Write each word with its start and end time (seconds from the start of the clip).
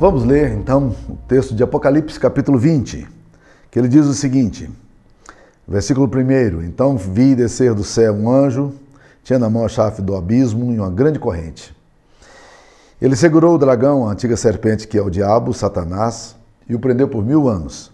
Vamos 0.00 0.24
ler 0.24 0.52
então 0.52 0.96
o 1.10 1.16
texto 1.28 1.54
de 1.54 1.62
Apocalipse, 1.62 2.18
capítulo 2.18 2.56
20, 2.56 3.06
que 3.70 3.78
ele 3.78 3.86
diz 3.86 4.06
o 4.06 4.14
seguinte, 4.14 4.70
versículo 5.68 6.06
1: 6.08 6.62
Então 6.62 6.96
vi 6.96 7.34
descer 7.34 7.74
do 7.74 7.84
céu 7.84 8.14
um 8.14 8.30
anjo, 8.30 8.72
tinha 9.22 9.38
na 9.38 9.50
mão 9.50 9.62
a 9.62 9.68
chave 9.68 10.00
do 10.00 10.16
abismo 10.16 10.72
e 10.72 10.78
uma 10.78 10.88
grande 10.88 11.18
corrente. 11.18 11.76
Ele 12.98 13.14
segurou 13.14 13.56
o 13.56 13.58
dragão, 13.58 14.08
a 14.08 14.12
antiga 14.12 14.38
serpente 14.38 14.88
que 14.88 14.96
é 14.96 15.02
o 15.02 15.10
diabo, 15.10 15.52
Satanás, 15.52 16.34
e 16.66 16.74
o 16.74 16.80
prendeu 16.80 17.06
por 17.06 17.22
mil 17.22 17.46
anos. 17.46 17.92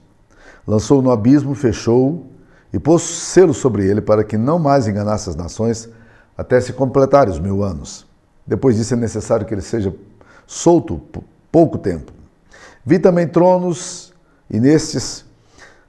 Lançou-o 0.64 1.02
no 1.02 1.10
abismo, 1.10 1.56
fechou-o 1.56 2.24
e 2.72 2.78
pôs 2.78 3.02
selo 3.02 3.52
sobre 3.52 3.84
ele 3.84 4.00
para 4.00 4.22
que 4.22 4.38
não 4.38 4.60
mais 4.60 4.86
enganasse 4.86 5.28
as 5.28 5.34
nações 5.34 5.88
até 6.38 6.60
se 6.60 6.72
completarem 6.72 7.34
os 7.34 7.40
mil 7.40 7.64
anos. 7.64 8.06
Depois 8.46 8.76
disso 8.76 8.94
é 8.94 8.96
necessário 8.96 9.44
que 9.44 9.52
ele 9.52 9.60
seja 9.60 9.92
solto 10.46 11.02
pouco 11.56 11.78
tempo. 11.78 12.12
Vi 12.84 12.98
também 12.98 13.26
tronos, 13.26 14.12
e 14.50 14.60
nestes 14.60 15.24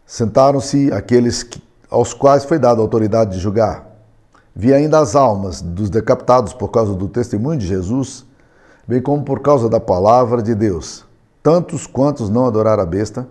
sentaram-se 0.05 0.94
aqueles 0.94 1.44
que, 1.44 1.62
aos 1.91 2.13
quais 2.13 2.45
foi 2.45 2.58
dada 2.58 2.80
a 2.80 2.84
autoridade 2.84 3.31
de 3.31 3.39
julgar. 3.39 3.85
Vi 4.55 4.73
ainda 4.73 4.98
as 4.98 5.13
almas 5.13 5.61
dos 5.61 5.89
decapitados 5.89 6.53
por 6.53 6.70
causa 6.70 6.94
do 6.94 7.09
testemunho 7.09 7.59
de 7.59 7.67
Jesus, 7.67 8.25
bem 8.88 9.02
como 9.02 9.25
por 9.25 9.41
causa 9.41 9.67
da 9.67 9.77
palavra 9.77 10.41
de 10.41 10.55
Deus. 10.55 11.03
Tantos 11.44 11.86
quantos 11.86 12.30
não 12.30 12.45
adoraram 12.45 12.84
a 12.84 12.86
besta, 12.86 13.27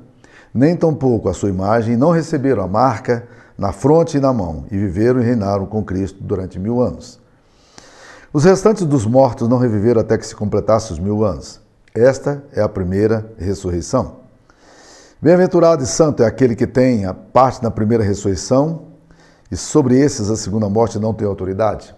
nem 0.53 0.77
tampouco 0.77 1.31
a 1.31 1.33
sua 1.33 1.49
imagem, 1.49 1.97
não 1.97 2.11
receberam 2.11 2.63
a 2.63 2.69
marca 2.69 3.27
na 3.57 3.73
fronte 3.73 4.19
e 4.19 4.21
na 4.21 4.35
mão, 4.35 4.67
e 4.71 4.77
viveram 4.77 5.23
e 5.23 5.25
reinaram 5.25 5.65
com 5.65 5.83
Cristo 5.83 6.19
durante 6.21 6.59
mil 6.59 6.83
anos. 6.83 7.19
Os 8.31 8.45
restantes 8.45 8.85
dos 8.85 9.07
mortos 9.07 9.49
não 9.49 9.57
reviveram 9.57 10.03
até 10.03 10.19
que 10.19 10.27
se 10.27 10.37
completasse 10.37 10.93
os 10.93 10.99
mil 10.99 11.25
anos. 11.25 11.65
Esta 11.97 12.45
é 12.53 12.61
a 12.61 12.69
primeira 12.69 13.33
ressurreição. 13.39 14.17
Bem-aventurado 15.19 15.83
e 15.83 15.87
santo 15.87 16.23
é 16.23 16.27
aquele 16.27 16.55
que 16.55 16.67
tem 16.67 17.07
a 17.07 17.15
parte 17.15 17.63
na 17.63 17.71
primeira 17.71 18.05
ressurreição, 18.05 18.83
e 19.51 19.57
sobre 19.57 19.99
esses 19.99 20.29
a 20.29 20.37
segunda 20.37 20.69
morte 20.69 20.99
não 20.99 21.15
tem 21.15 21.27
autoridade. 21.27 21.95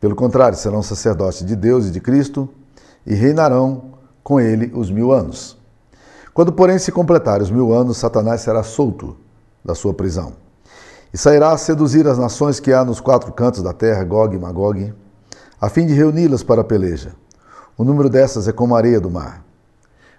Pelo 0.00 0.14
contrário, 0.14 0.56
serão 0.56 0.84
sacerdotes 0.84 1.44
de 1.44 1.56
Deus 1.56 1.86
e 1.86 1.90
de 1.90 2.00
Cristo 2.00 2.48
e 3.04 3.12
reinarão 3.12 3.94
com 4.22 4.38
ele 4.38 4.70
os 4.72 4.88
mil 4.88 5.10
anos. 5.10 5.58
Quando, 6.32 6.52
porém, 6.52 6.78
se 6.78 6.92
completarem 6.92 7.42
os 7.42 7.50
mil 7.50 7.72
anos, 7.72 7.96
Satanás 7.96 8.42
será 8.42 8.62
solto 8.62 9.16
da 9.64 9.74
sua 9.74 9.92
prisão 9.92 10.34
e 11.12 11.18
sairá 11.18 11.50
a 11.50 11.58
seduzir 11.58 12.06
as 12.06 12.18
nações 12.18 12.60
que 12.60 12.72
há 12.72 12.84
nos 12.84 13.00
quatro 13.00 13.32
cantos 13.32 13.62
da 13.62 13.72
terra, 13.72 14.04
Gog 14.04 14.36
e 14.36 14.38
Magog, 14.38 14.94
a 15.60 15.68
fim 15.68 15.86
de 15.86 15.92
reuni-las 15.92 16.44
para 16.44 16.60
a 16.60 16.64
peleja. 16.64 17.20
O 17.76 17.84
número 17.84 18.08
dessas 18.08 18.48
é 18.48 18.52
como 18.52 18.74
a 18.74 18.78
areia 18.78 19.00
do 19.00 19.10
mar. 19.10 19.44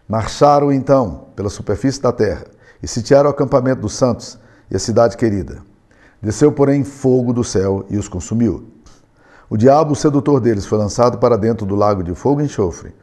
Marcharam 0.08 0.72
então 0.72 1.28
pela 1.36 1.50
superfície 1.50 2.02
da 2.02 2.12
terra 2.12 2.46
e 2.82 2.88
sitiaram 2.88 3.30
o 3.30 3.32
acampamento 3.32 3.82
dos 3.82 3.94
santos 3.94 4.38
e 4.70 4.76
a 4.76 4.80
cidade 4.80 5.16
querida. 5.16 5.62
Desceu, 6.22 6.52
porém, 6.52 6.84
fogo 6.84 7.34
do 7.34 7.44
céu 7.44 7.86
e 7.90 7.98
os 7.98 8.08
consumiu. 8.08 8.68
O 9.50 9.58
diabo, 9.58 9.94
o 9.94 9.96
sedutor 9.96 10.40
deles, 10.40 10.66
foi 10.66 10.78
lançado 10.78 11.18
para 11.18 11.38
dentro 11.38 11.66
do 11.66 11.76
lago 11.76 12.04
de 12.04 12.16
fogo 12.16 12.42
e 12.42 12.46
enxofre, 12.46 12.94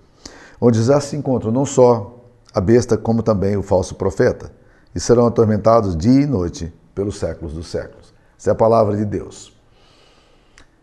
onde 0.60 0.82
já 0.82 1.00
se 1.00 1.16
encontram 1.16 1.52
não 1.52 1.64
só 1.64 2.18
a 2.52 2.60
besta, 2.60 2.96
como 2.96 3.22
também 3.22 3.56
o 3.56 3.62
falso 3.62 3.94
profeta, 3.94 4.50
e 4.94 4.98
serão 4.98 5.26
atormentados 5.26 5.96
dia 5.96 6.22
e 6.22 6.26
noite 6.26 6.72
pelos 6.94 7.18
séculos 7.18 7.52
dos 7.52 7.68
séculos. 7.68 8.12
Essa 8.38 8.50
é 8.50 8.52
a 8.52 8.56
palavra 8.56 8.96
de 8.96 9.04
Deus. 9.04 9.56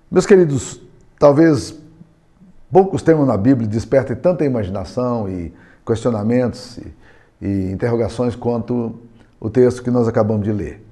Meus 0.10 0.26
queridos, 0.26 0.80
talvez 1.20 1.76
Poucos 2.72 3.02
temas 3.02 3.26
na 3.26 3.38
Bíblia 3.38 3.66
despertem 3.66 4.16
tanta 4.16 4.44
imaginação 4.44 5.30
e 5.30 5.54
questionamentos 5.86 6.78
e, 6.78 6.94
e 7.42 7.72
interrogações 7.72 8.36
quanto 8.36 9.00
o 9.40 9.50
texto 9.50 9.82
que 9.82 9.90
nós 9.90 10.06
acabamos 10.06 10.44
de 10.44 10.52
ler. 10.52 10.86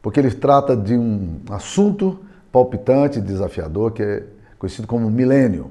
Porque 0.00 0.18
ele 0.18 0.30
trata 0.30 0.74
de 0.74 0.96
um 0.96 1.40
assunto 1.50 2.18
palpitante, 2.50 3.20
desafiador, 3.20 3.92
que 3.92 4.02
é 4.02 4.24
conhecido 4.58 4.88
como 4.88 5.10
milênio. 5.10 5.70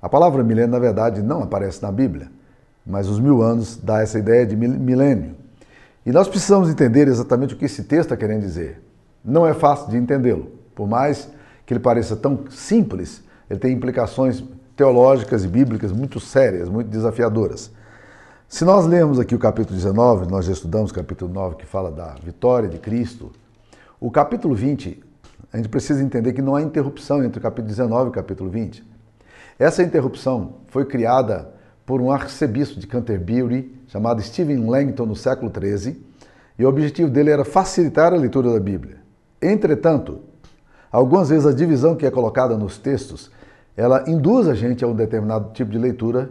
A 0.00 0.08
palavra 0.08 0.42
milênio, 0.42 0.70
na 0.70 0.78
verdade, 0.78 1.22
não 1.22 1.42
aparece 1.42 1.82
na 1.82 1.92
Bíblia, 1.92 2.30
mas 2.86 3.06
os 3.06 3.20
mil 3.20 3.42
anos 3.42 3.76
dá 3.76 4.00
essa 4.00 4.18
ideia 4.18 4.46
de 4.46 4.56
milênio. 4.56 5.34
E 6.06 6.12
nós 6.12 6.26
precisamos 6.26 6.70
entender 6.70 7.06
exatamente 7.06 7.52
o 7.52 7.56
que 7.58 7.66
esse 7.66 7.82
texto 7.82 8.12
está 8.12 8.16
querendo 8.16 8.40
dizer. 8.40 8.82
Não 9.22 9.46
é 9.46 9.52
fácil 9.52 9.90
de 9.90 9.98
entendê-lo. 9.98 10.52
Por 10.74 10.88
mais 10.88 11.28
que 11.66 11.74
ele 11.74 11.80
pareça 11.80 12.16
tão 12.16 12.44
simples, 12.48 13.22
ele 13.50 13.58
tem 13.58 13.74
implicações 13.74 14.42
teológicas 14.76 15.42
e 15.42 15.48
bíblicas 15.48 15.90
muito 15.90 16.20
sérias, 16.20 16.68
muito 16.68 16.88
desafiadoras. 16.88 17.70
Se 18.48 18.64
nós 18.64 18.86
lermos 18.86 19.18
aqui 19.18 19.34
o 19.34 19.38
capítulo 19.38 19.74
19, 19.74 20.30
nós 20.30 20.44
já 20.44 20.52
estudamos 20.52 20.90
o 20.90 20.94
capítulo 20.94 21.32
9 21.32 21.56
que 21.56 21.66
fala 21.66 21.90
da 21.90 22.14
vitória 22.22 22.68
de 22.68 22.78
Cristo, 22.78 23.32
o 23.98 24.10
capítulo 24.10 24.54
20, 24.54 25.02
a 25.52 25.56
gente 25.56 25.70
precisa 25.70 26.02
entender 26.02 26.34
que 26.34 26.42
não 26.42 26.54
há 26.54 26.60
interrupção 26.60 27.24
entre 27.24 27.38
o 27.38 27.42
capítulo 27.42 27.68
19 27.68 28.04
e 28.04 28.08
o 28.10 28.12
capítulo 28.12 28.50
20. 28.50 28.84
Essa 29.58 29.82
interrupção 29.82 30.56
foi 30.68 30.84
criada 30.84 31.50
por 31.86 32.00
um 32.00 32.10
arcebispo 32.10 32.78
de 32.78 32.86
Canterbury 32.86 33.74
chamado 33.88 34.20
Stephen 34.20 34.68
Langton 34.68 35.06
no 35.06 35.16
século 35.16 35.50
XIII, 35.50 36.04
e 36.58 36.64
o 36.64 36.68
objetivo 36.68 37.10
dele 37.10 37.30
era 37.30 37.44
facilitar 37.44 38.12
a 38.12 38.16
leitura 38.16 38.52
da 38.52 38.60
Bíblia. 38.60 38.98
Entretanto, 39.40 40.20
algumas 40.90 41.28
vezes 41.28 41.46
a 41.46 41.52
divisão 41.52 41.94
que 41.94 42.06
é 42.06 42.10
colocada 42.10 42.56
nos 42.56 42.78
textos 42.78 43.30
ela 43.76 44.08
induz 44.08 44.48
a 44.48 44.54
gente 44.54 44.84
a 44.84 44.88
um 44.88 44.94
determinado 44.94 45.52
tipo 45.52 45.70
de 45.70 45.78
leitura 45.78 46.30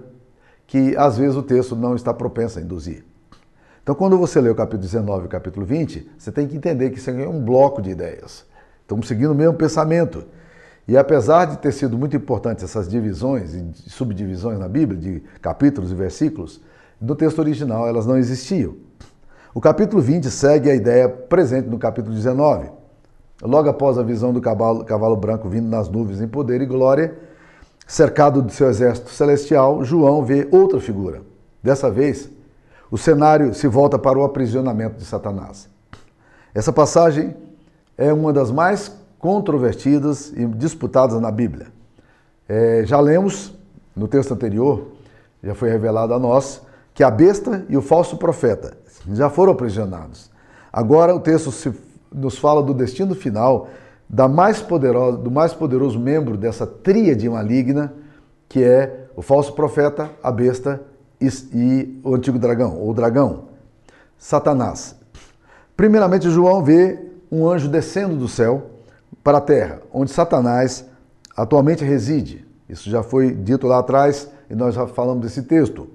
que 0.66 0.96
às 0.98 1.18
vezes 1.18 1.36
o 1.36 1.44
texto 1.44 1.76
não 1.76 1.96
está 1.96 2.14
propenso 2.14 2.58
a 2.58 2.62
induzir. 2.62 3.06
Então, 3.84 3.94
quando 3.94 4.18
você 4.18 4.42
lê 4.42 4.50
o 4.50 4.56
capítulo 4.56 4.82
19 4.82 5.24
e 5.24 5.26
o 5.28 5.30
capítulo 5.30 5.64
20, 5.64 6.10
você 6.18 6.32
tem 6.32 6.48
que 6.48 6.58
entender 6.58 6.90
que 6.90 6.98
isso 6.98 7.12
é 7.12 7.28
um 7.28 7.40
bloco 7.40 7.84
de 7.84 7.92
ideias. 7.92 8.44
Estamos 8.82 9.08
seguindo 9.08 9.32
o 9.32 9.36
mesmo 9.36 9.54
pensamento. 9.54 10.26
E 10.88 10.98
apesar 10.98 11.46
de 11.46 11.58
ter 11.60 11.72
sido 11.72 11.96
muito 11.98 12.16
importante 12.16 12.64
essas 12.64 12.88
divisões 12.88 13.54
e 13.54 13.90
subdivisões 13.90 14.58
na 14.58 14.68
Bíblia, 14.68 15.00
de 15.00 15.24
capítulos 15.40 15.92
e 15.92 15.96
versículos, 15.96 16.62
no 17.00 17.16
texto 17.16 17.40
original 17.40 17.88
elas 17.88 18.08
não 18.08 18.18
existiam. 18.18 18.76
O 19.54 19.62
capítulo 19.62 20.02
20 20.02 20.30
segue 20.32 20.70
a 20.70 20.76
ideia 20.76 21.08
presente 21.08 21.68
no 21.68 21.78
capítulo 21.78 22.14
19. 22.14 22.70
Logo 23.42 23.70
após 23.70 23.98
a 23.98 24.04
visão 24.04 24.34
do 24.34 24.42
cavalo, 24.42 24.84
cavalo 24.84 25.16
branco 25.16 25.48
vindo 25.48 25.68
nas 25.68 25.90
nuvens 25.90 26.22
em 26.22 26.28
poder 26.28 26.62
e 26.62 26.66
glória, 26.66 27.16
Cercado 27.88 28.42
de 28.42 28.54
seu 28.54 28.68
exército 28.68 29.10
celestial, 29.12 29.84
João 29.84 30.24
vê 30.24 30.48
outra 30.52 30.80
figura. 30.80 31.22
Dessa 31.62 31.90
vez, 31.90 32.30
o 32.90 32.98
cenário 32.98 33.54
se 33.54 33.68
volta 33.68 33.98
para 34.00 34.18
o 34.18 34.24
aprisionamento 34.24 34.98
de 34.98 35.06
Satanás. 35.06 35.70
Essa 36.54 36.74
passagem 36.74 37.36
é 37.98 38.12
uma 38.12 38.34
das 38.34 38.52
mais 38.52 38.92
controvertidas 39.20 40.32
e 40.36 40.46
disputadas 40.46 41.20
na 41.20 41.32
Bíblia. 41.32 41.68
É, 42.48 42.84
já 42.86 43.00
lemos 43.00 43.54
no 43.96 44.08
texto 44.08 44.34
anterior, 44.34 44.88
já 45.44 45.56
foi 45.56 45.70
revelado 45.70 46.14
a 46.14 46.20
nós, 46.20 46.62
que 46.94 47.04
a 47.04 47.12
besta 47.12 47.66
e 47.70 47.78
o 47.78 47.82
falso 47.82 48.18
profeta 48.18 48.78
já 49.12 49.30
foram 49.30 49.54
aprisionados. 49.54 50.32
Agora 50.72 51.14
o 51.14 51.20
texto 51.20 51.52
se, 51.52 51.74
nos 52.12 52.38
fala 52.38 52.64
do 52.64 52.74
destino 52.74 53.14
final 53.14 53.68
da 54.10 54.28
mais 54.28 54.62
poderosa, 54.62 55.18
do 55.18 55.32
mais 55.32 55.54
poderoso 55.54 56.00
membro 56.00 56.38
dessa 56.38 56.66
tríade 56.66 57.28
maligna, 57.28 57.94
que 58.48 58.64
é 58.64 59.08
o 59.16 59.22
falso 59.22 59.54
profeta, 59.54 60.10
a 60.22 60.32
besta 60.32 60.82
e, 61.20 61.28
e 61.54 62.02
o 62.04 62.16
antigo 62.16 62.38
dragão, 62.38 62.78
ou 62.78 62.94
dragão, 62.94 63.46
Satanás. 64.18 64.96
Primeiramente, 65.76 66.30
João 66.30 66.64
vê 66.64 67.00
um 67.32 67.48
anjo 67.48 67.68
descendo 67.68 68.16
do 68.16 68.28
céu 68.28 68.72
para 69.24 69.40
a 69.40 69.42
terra, 69.42 69.82
onde 69.92 70.12
Satanás 70.12 70.86
atualmente 71.36 71.84
reside. 71.84 72.46
Isso 72.70 72.90
já 72.90 73.04
foi 73.04 73.34
dito 73.34 73.68
lá 73.68 73.80
atrás 73.80 74.30
e 74.50 74.56
nós 74.56 74.76
já 74.76 74.88
falamos 74.88 75.24
desse 75.24 75.44
texto. 75.44 75.88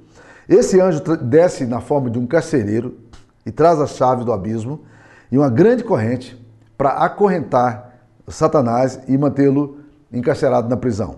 Esse 0.48 0.80
anjo 0.80 1.00
desce 1.16 1.64
na 1.64 1.80
forma 1.80 2.10
de 2.10 2.18
um 2.18 2.26
carcereiro 2.26 2.98
e 3.46 3.50
traz 3.50 3.80
as 3.80 3.90
chaves 3.90 4.24
do 4.24 4.32
abismo 4.32 4.80
e 5.30 5.38
uma 5.38 5.48
grande 5.48 5.84
corrente 5.84 6.36
para 6.76 6.90
acorrentar 6.90 7.89
Satanás 8.30 9.00
e 9.08 9.16
mantê-lo 9.18 9.78
encarcerado 10.12 10.68
na 10.68 10.76
prisão. 10.76 11.16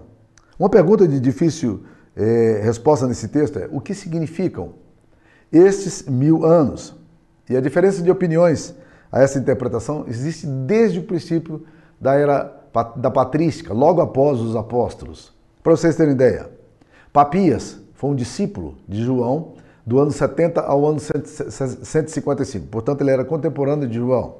Uma 0.58 0.68
pergunta 0.68 1.06
de 1.06 1.18
difícil 1.18 1.82
é, 2.16 2.60
resposta 2.62 3.06
nesse 3.06 3.28
texto 3.28 3.58
é: 3.58 3.68
o 3.70 3.80
que 3.80 3.94
significam 3.94 4.74
estes 5.50 6.02
mil 6.04 6.44
anos? 6.44 6.94
E 7.48 7.56
a 7.56 7.60
diferença 7.60 8.02
de 8.02 8.10
opiniões 8.10 8.74
a 9.10 9.20
essa 9.20 9.38
interpretação 9.38 10.04
existe 10.08 10.46
desde 10.46 10.98
o 10.98 11.02
princípio 11.02 11.64
da 12.00 12.14
era 12.14 12.58
da 12.96 13.10
patrística, 13.10 13.74
logo 13.74 14.00
após 14.00 14.40
os 14.40 14.56
apóstolos. 14.56 15.30
Para 15.62 15.76
vocês 15.76 15.94
terem 15.94 16.14
ideia, 16.14 16.48
Papias 17.12 17.78
foi 17.92 18.10
um 18.10 18.14
discípulo 18.14 18.76
de 18.88 19.04
João 19.04 19.52
do 19.84 19.98
ano 19.98 20.10
70 20.10 20.62
ao 20.62 20.86
ano 20.86 20.98
155, 20.98 22.66
portanto, 22.68 23.02
ele 23.02 23.10
era 23.10 23.24
contemporâneo 23.24 23.86
de 23.86 23.96
João 23.96 24.36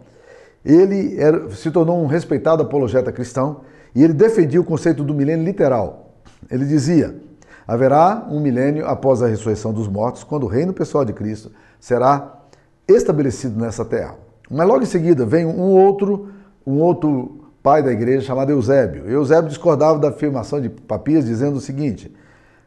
ele 0.65 1.21
era, 1.21 1.51
se 1.51 1.71
tornou 1.71 2.03
um 2.03 2.07
respeitado 2.07 2.63
apologeta 2.63 3.11
cristão 3.11 3.63
e 3.95 4.03
ele 4.03 4.13
defendia 4.13 4.61
o 4.61 4.65
conceito 4.65 5.03
do 5.03 5.15
milênio 5.15 5.45
literal. 5.45 6.15
Ele 6.51 6.65
dizia: 6.65 7.15
Haverá 7.67 8.27
um 8.31 8.41
milênio 8.41 8.87
após 8.87 9.23
a 9.23 9.27
ressurreição 9.27 9.73
dos 9.73 9.89
mortos, 9.89 10.25
quando 10.25 10.45
o 10.45 10.49
reino 10.49 10.73
pessoal 10.73 11.05
de 11.05 11.13
Cristo 11.13 11.51
será 11.79 12.41
estabelecido 12.87 13.59
nessa 13.59 13.85
terra. 13.85 14.17
Mas 14.51 14.67
logo 14.67 14.83
em 14.83 14.87
seguida 14.87 15.25
vem 15.25 15.47
um 15.47 15.71
outro, 15.71 16.29
um 16.67 16.79
outro 16.81 17.43
pai 17.63 17.83
da 17.83 17.93
igreja 17.93 18.27
chamado 18.27 18.51
Eusébio. 18.51 19.09
Eusébio 19.09 19.49
discordava 19.49 19.99
da 19.99 20.09
afirmação 20.09 20.61
de 20.61 20.69
Papias, 20.69 21.25
dizendo 21.25 21.57
o 21.57 21.61
seguinte: 21.61 22.15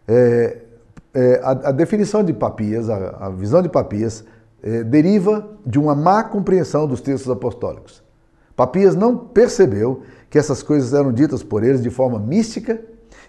é, 0.07 0.57
é, 1.13 1.39
a, 1.43 1.51
a, 1.51 1.71
definição 1.71 2.23
de 2.23 2.33
Papias, 2.33 2.89
a, 2.89 3.27
a 3.27 3.29
visão 3.29 3.61
de 3.61 3.69
Papias, 3.69 4.23
é, 4.65 4.83
deriva 4.83 5.47
de 5.63 5.77
uma 5.77 5.93
má 5.93 6.23
compreensão 6.23 6.87
dos 6.87 6.99
textos 6.99 7.31
apostólicos. 7.31 8.03
Papias 8.55 8.95
não 8.95 9.15
percebeu 9.15 10.01
que 10.29 10.39
essas 10.39 10.63
coisas 10.63 10.93
eram 10.93 11.13
ditas 11.13 11.43
por 11.43 11.63
eles 11.63 11.83
de 11.83 11.91
forma 11.91 12.17
mística 12.17 12.81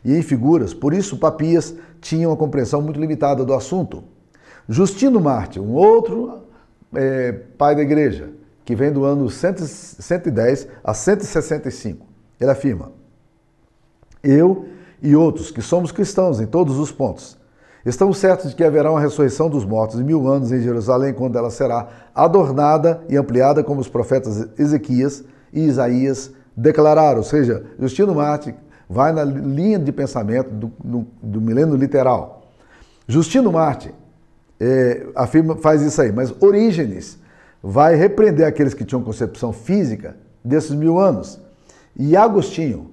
e 0.02 0.14
em 0.14 0.22
figuras, 0.22 0.72
por 0.72 0.94
isso 0.94 1.18
Papias 1.18 1.74
tinha 2.00 2.26
uma 2.26 2.36
compreensão 2.36 2.80
muito 2.80 2.98
limitada 2.98 3.44
do 3.44 3.52
assunto. 3.52 4.02
Justino 4.68 5.20
Marte, 5.20 5.60
um 5.60 5.74
outro 5.74 6.40
é, 6.94 7.32
pai 7.32 7.76
da 7.76 7.82
igreja, 7.82 8.30
que 8.64 8.74
vem 8.74 8.90
do 8.90 9.04
ano 9.04 9.28
110 9.28 10.68
a 10.82 10.94
165. 10.94 12.06
Ele 12.40 12.50
afirma: 12.50 12.92
Eu 14.22 14.66
e 15.02 15.14
outros 15.14 15.50
que 15.50 15.60
somos 15.60 15.92
cristãos 15.92 16.40
em 16.40 16.46
todos 16.46 16.78
os 16.78 16.90
pontos, 16.90 17.38
estamos 17.88 18.18
certos 18.18 18.50
de 18.50 18.56
que 18.56 18.64
haverá 18.64 18.90
uma 18.90 19.00
ressurreição 19.00 19.48
dos 19.48 19.64
mortos 19.64 20.00
em 20.00 20.04
mil 20.04 20.26
anos 20.28 20.52
em 20.52 20.60
Jerusalém, 20.60 21.14
quando 21.14 21.38
ela 21.38 21.50
será 21.50 21.88
adornada 22.14 23.00
e 23.08 23.16
ampliada 23.16 23.62
como 23.62 23.80
os 23.80 23.88
profetas 23.88 24.48
Ezequias 24.58 25.24
e 25.52 25.60
Isaías 25.60 26.32
declararam. 26.56 27.18
Ou 27.18 27.24
seja, 27.24 27.64
Justino 27.78 28.14
Marte 28.14 28.54
vai 28.88 29.12
na 29.12 29.24
linha 29.24 29.78
de 29.78 29.92
pensamento 29.92 30.50
do, 30.50 30.72
do, 30.82 31.06
do 31.22 31.40
milênio 31.40 31.76
literal. 31.76 32.50
Justino 33.06 33.52
Marte 33.52 33.94
é, 34.60 35.06
afirma, 35.14 35.56
faz 35.56 35.82
isso 35.82 36.00
aí, 36.00 36.10
mas 36.10 36.34
Orígenes 36.40 37.18
vai 37.62 37.94
repreender 37.94 38.46
aqueles 38.46 38.74
que 38.74 38.84
tinham 38.84 39.02
concepção 39.02 39.52
física 39.52 40.16
desses 40.44 40.72
mil 40.72 40.98
anos. 40.98 41.40
E 41.96 42.16
Agostinho, 42.16 42.90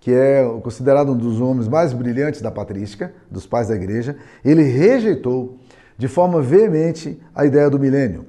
que 0.00 0.12
é 0.12 0.44
considerado 0.62 1.12
um 1.12 1.16
dos 1.16 1.40
homens 1.40 1.68
mais 1.68 1.92
brilhantes 1.92 2.40
da 2.40 2.50
patrística, 2.50 3.12
dos 3.30 3.46
pais 3.46 3.68
da 3.68 3.74
igreja, 3.74 4.16
ele 4.44 4.62
rejeitou 4.62 5.58
de 5.96 6.06
forma 6.06 6.40
veemente 6.40 7.20
a 7.34 7.44
ideia 7.44 7.68
do 7.68 7.78
milênio. 7.78 8.26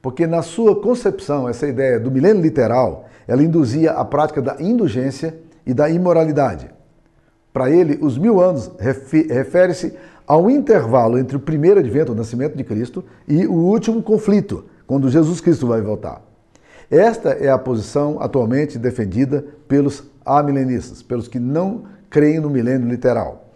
Porque 0.00 0.26
na 0.26 0.42
sua 0.42 0.80
concepção, 0.80 1.48
essa 1.48 1.66
ideia 1.66 1.98
do 1.98 2.10
milênio 2.10 2.40
literal, 2.40 3.08
ela 3.26 3.42
induzia 3.42 3.92
a 3.92 4.04
prática 4.04 4.40
da 4.40 4.56
indulgência 4.60 5.36
e 5.66 5.74
da 5.74 5.90
imoralidade. 5.90 6.70
Para 7.52 7.70
ele, 7.70 7.98
os 8.00 8.16
mil 8.16 8.40
anos 8.40 8.70
refere-se 8.78 9.94
ao 10.26 10.48
intervalo 10.48 11.18
entre 11.18 11.36
o 11.36 11.40
primeiro 11.40 11.80
advento, 11.80 12.12
o 12.12 12.14
nascimento 12.14 12.56
de 12.56 12.62
Cristo, 12.62 13.04
e 13.26 13.46
o 13.46 13.54
último 13.54 14.02
conflito, 14.02 14.64
quando 14.86 15.10
Jesus 15.10 15.40
Cristo 15.40 15.66
vai 15.66 15.80
voltar. 15.80 16.22
Esta 16.90 17.30
é 17.30 17.50
a 17.50 17.58
posição 17.58 18.18
atualmente 18.20 18.78
defendida 18.78 19.44
pelos 19.66 20.04
amilenistas, 20.36 21.02
pelos 21.02 21.28
que 21.28 21.38
não 21.38 21.84
creem 22.10 22.40
no 22.40 22.50
milênio 22.50 22.88
literal. 22.88 23.48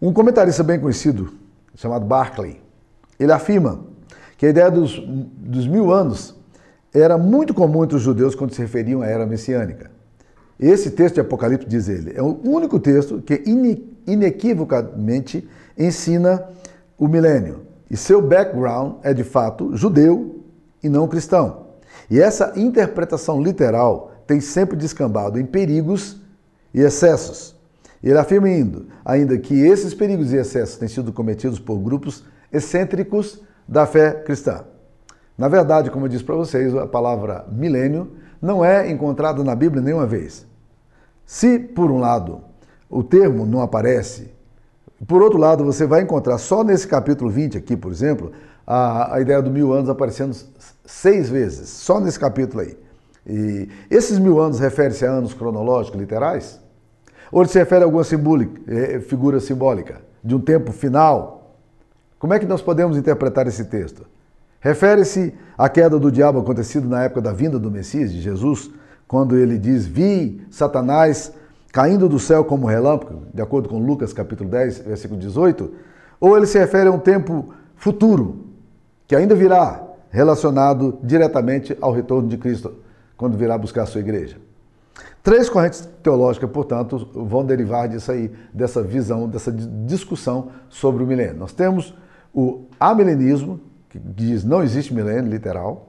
Um 0.00 0.12
comentarista 0.12 0.62
bem 0.62 0.80
conhecido, 0.80 1.32
chamado 1.74 2.04
Barclay, 2.04 2.60
ele 3.18 3.32
afirma 3.32 3.80
que 4.36 4.46
a 4.46 4.48
ideia 4.48 4.70
dos, 4.70 4.98
dos 4.98 5.66
mil 5.66 5.92
anos 5.92 6.34
era 6.92 7.16
muito 7.18 7.52
comum 7.52 7.84
entre 7.84 7.96
os 7.96 8.02
judeus 8.02 8.34
quando 8.34 8.54
se 8.54 8.60
referiam 8.60 9.02
à 9.02 9.06
era 9.06 9.26
messiânica. 9.26 9.90
Esse 10.58 10.90
texto 10.90 11.14
de 11.14 11.20
Apocalipse, 11.20 11.66
diz 11.66 11.88
ele, 11.88 12.12
é 12.14 12.22
o 12.22 12.38
único 12.44 12.78
texto 12.78 13.22
que 13.22 13.42
inequivocamente 14.06 15.48
ensina 15.78 16.42
o 16.98 17.08
milênio. 17.08 17.62
E 17.90 17.96
seu 17.96 18.20
background 18.20 18.96
é 19.02 19.14
de 19.14 19.24
fato 19.24 19.76
judeu 19.76 20.44
e 20.82 20.88
não 20.88 21.08
cristão. 21.08 21.66
E 22.10 22.20
essa 22.20 22.52
interpretação 22.56 23.42
literal 23.42 24.09
tem 24.30 24.40
sempre 24.40 24.76
descambado 24.76 25.40
em 25.40 25.44
perigos 25.44 26.20
e 26.72 26.80
excessos. 26.80 27.56
Ele 28.00 28.16
afirma 28.16 28.46
ainda, 28.46 28.82
ainda 29.04 29.36
que 29.36 29.54
esses 29.60 29.92
perigos 29.92 30.32
e 30.32 30.36
excessos 30.36 30.78
têm 30.78 30.86
sido 30.86 31.12
cometidos 31.12 31.58
por 31.58 31.76
grupos 31.78 32.24
excêntricos 32.52 33.42
da 33.66 33.86
fé 33.86 34.12
cristã. 34.12 34.64
Na 35.36 35.48
verdade, 35.48 35.90
como 35.90 36.04
eu 36.04 36.08
disse 36.08 36.22
para 36.22 36.36
vocês, 36.36 36.72
a 36.76 36.86
palavra 36.86 37.44
milênio 37.50 38.12
não 38.40 38.64
é 38.64 38.88
encontrada 38.88 39.42
na 39.42 39.56
Bíblia 39.56 39.82
nenhuma 39.82 40.06
vez. 40.06 40.46
Se, 41.26 41.58
por 41.58 41.90
um 41.90 41.98
lado, 41.98 42.40
o 42.88 43.02
termo 43.02 43.44
não 43.44 43.60
aparece 43.60 44.30
por 45.06 45.22
outro 45.22 45.38
lado, 45.38 45.64
você 45.64 45.86
vai 45.86 46.02
encontrar 46.02 46.36
só 46.36 46.62
nesse 46.62 46.86
capítulo 46.86 47.30
20 47.30 47.56
aqui, 47.56 47.74
por 47.74 47.90
exemplo, 47.90 48.32
a, 48.66 49.14
a 49.14 49.20
ideia 49.20 49.40
do 49.40 49.50
mil 49.50 49.72
anos 49.72 49.88
aparecendo 49.88 50.36
seis 50.84 51.30
vezes, 51.30 51.70
só 51.70 51.98
nesse 51.98 52.20
capítulo 52.20 52.60
aí. 52.60 52.76
E 53.26 53.68
esses 53.90 54.18
mil 54.18 54.40
anos 54.40 54.58
referem-se 54.58 55.04
a 55.04 55.10
anos 55.10 55.34
cronológicos, 55.34 56.00
literais? 56.00 56.60
Ou 57.30 57.44
se 57.46 57.58
refere 57.58 57.82
a 57.82 57.86
alguma 57.86 58.04
simbólica, 58.04 58.60
é, 58.66 59.00
figura 59.00 59.38
simbólica, 59.40 60.00
de 60.22 60.34
um 60.34 60.40
tempo 60.40 60.72
final? 60.72 61.56
Como 62.18 62.34
é 62.34 62.38
que 62.38 62.46
nós 62.46 62.60
podemos 62.60 62.96
interpretar 62.96 63.46
esse 63.46 63.64
texto? 63.66 64.06
Refere-se 64.60 65.32
à 65.56 65.68
queda 65.68 65.98
do 65.98 66.10
diabo 66.10 66.40
acontecido 66.40 66.88
na 66.88 67.04
época 67.04 67.22
da 67.22 67.32
vinda 67.32 67.58
do 67.58 67.70
Messias, 67.70 68.12
de 68.12 68.20
Jesus, 68.20 68.70
quando 69.06 69.36
ele 69.36 69.58
diz: 69.58 69.86
Vi 69.86 70.42
Satanás 70.50 71.32
caindo 71.72 72.08
do 72.08 72.18
céu 72.18 72.44
como 72.44 72.66
relâmpago, 72.66 73.22
de 73.32 73.40
acordo 73.40 73.68
com 73.68 73.78
Lucas 73.78 74.12
capítulo 74.12 74.50
10, 74.50 74.80
versículo 74.80 75.18
18, 75.20 75.72
ou 76.20 76.36
ele 76.36 76.46
se 76.46 76.58
refere 76.58 76.88
a 76.88 76.92
um 76.92 76.98
tempo 76.98 77.54
futuro, 77.76 78.46
que 79.06 79.14
ainda 79.14 79.34
virá, 79.34 79.82
relacionado 80.10 80.98
diretamente 81.02 81.76
ao 81.80 81.92
retorno 81.92 82.28
de 82.28 82.36
Cristo, 82.36 82.74
quando 83.20 83.36
virá 83.36 83.58
buscar 83.58 83.82
a 83.82 83.86
sua 83.86 84.00
igreja. 84.00 84.38
Três 85.22 85.50
correntes 85.50 85.86
teológicas, 86.02 86.48
portanto, 86.50 87.06
vão 87.12 87.44
derivar 87.44 87.86
disso 87.86 88.10
aí, 88.10 88.32
dessa 88.50 88.82
visão, 88.82 89.28
dessa 89.28 89.52
discussão 89.52 90.48
sobre 90.70 91.04
o 91.04 91.06
milênio. 91.06 91.36
Nós 91.36 91.52
temos 91.52 91.94
o 92.32 92.64
amilenismo, 92.80 93.60
que 93.90 93.98
diz 93.98 94.42
não 94.42 94.62
existe 94.62 94.94
milênio 94.94 95.30
literal, 95.30 95.88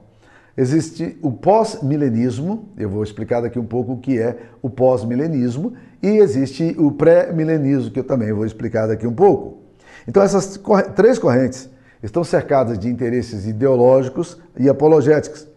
Existe 0.57 1.17
o 1.21 1.31
pós-milenismo, 1.31 2.67
eu 2.77 2.89
vou 2.89 3.03
explicar 3.03 3.39
daqui 3.39 3.57
um 3.57 3.65
pouco 3.65 3.93
o 3.93 3.97
que 3.97 4.19
é 4.19 4.37
o 4.61 4.69
pós-milenismo, 4.69 5.73
e 6.03 6.17
existe 6.17 6.75
o 6.77 6.91
pré-milenismo, 6.91 7.89
que 7.89 7.99
eu 7.99 8.03
também 8.03 8.33
vou 8.33 8.45
explicar 8.45 8.85
daqui 8.85 9.07
um 9.07 9.13
pouco. 9.13 9.59
Então, 10.05 10.21
essas 10.21 10.59
três 10.93 11.17
correntes 11.17 11.69
estão 12.03 12.21
cercadas 12.21 12.77
de 12.77 12.89
interesses 12.89 13.47
ideológicos 13.47 14.37
e 14.59 14.67
apologéticos. 14.67 15.47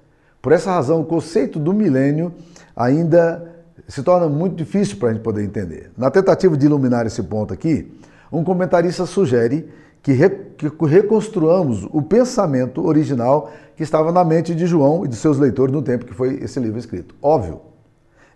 Por 0.44 0.52
essa 0.52 0.70
razão, 0.70 1.00
o 1.00 1.06
conceito 1.06 1.58
do 1.58 1.72
milênio 1.72 2.30
ainda 2.76 3.50
se 3.88 4.02
torna 4.02 4.28
muito 4.28 4.56
difícil 4.56 4.98
para 4.98 5.08
a 5.08 5.12
gente 5.14 5.22
poder 5.22 5.42
entender. 5.42 5.90
Na 5.96 6.10
tentativa 6.10 6.54
de 6.54 6.66
iluminar 6.66 7.06
esse 7.06 7.22
ponto 7.22 7.54
aqui, 7.54 7.90
um 8.30 8.44
comentarista 8.44 9.06
sugere 9.06 9.70
que, 10.02 10.12
re, 10.12 10.28
que 10.28 10.68
reconstruamos 10.84 11.88
o 11.90 12.02
pensamento 12.02 12.84
original 12.84 13.50
que 13.74 13.82
estava 13.82 14.12
na 14.12 14.22
mente 14.22 14.54
de 14.54 14.66
João 14.66 15.06
e 15.06 15.08
de 15.08 15.16
seus 15.16 15.38
leitores 15.38 15.72
no 15.72 15.80
tempo 15.80 16.04
que 16.04 16.12
foi 16.12 16.34
esse 16.34 16.60
livro 16.60 16.78
escrito. 16.78 17.14
Óbvio. 17.22 17.62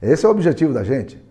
Esse 0.00 0.24
é 0.24 0.28
o 0.30 0.32
objetivo 0.32 0.72
da 0.72 0.82
gente. 0.82 1.22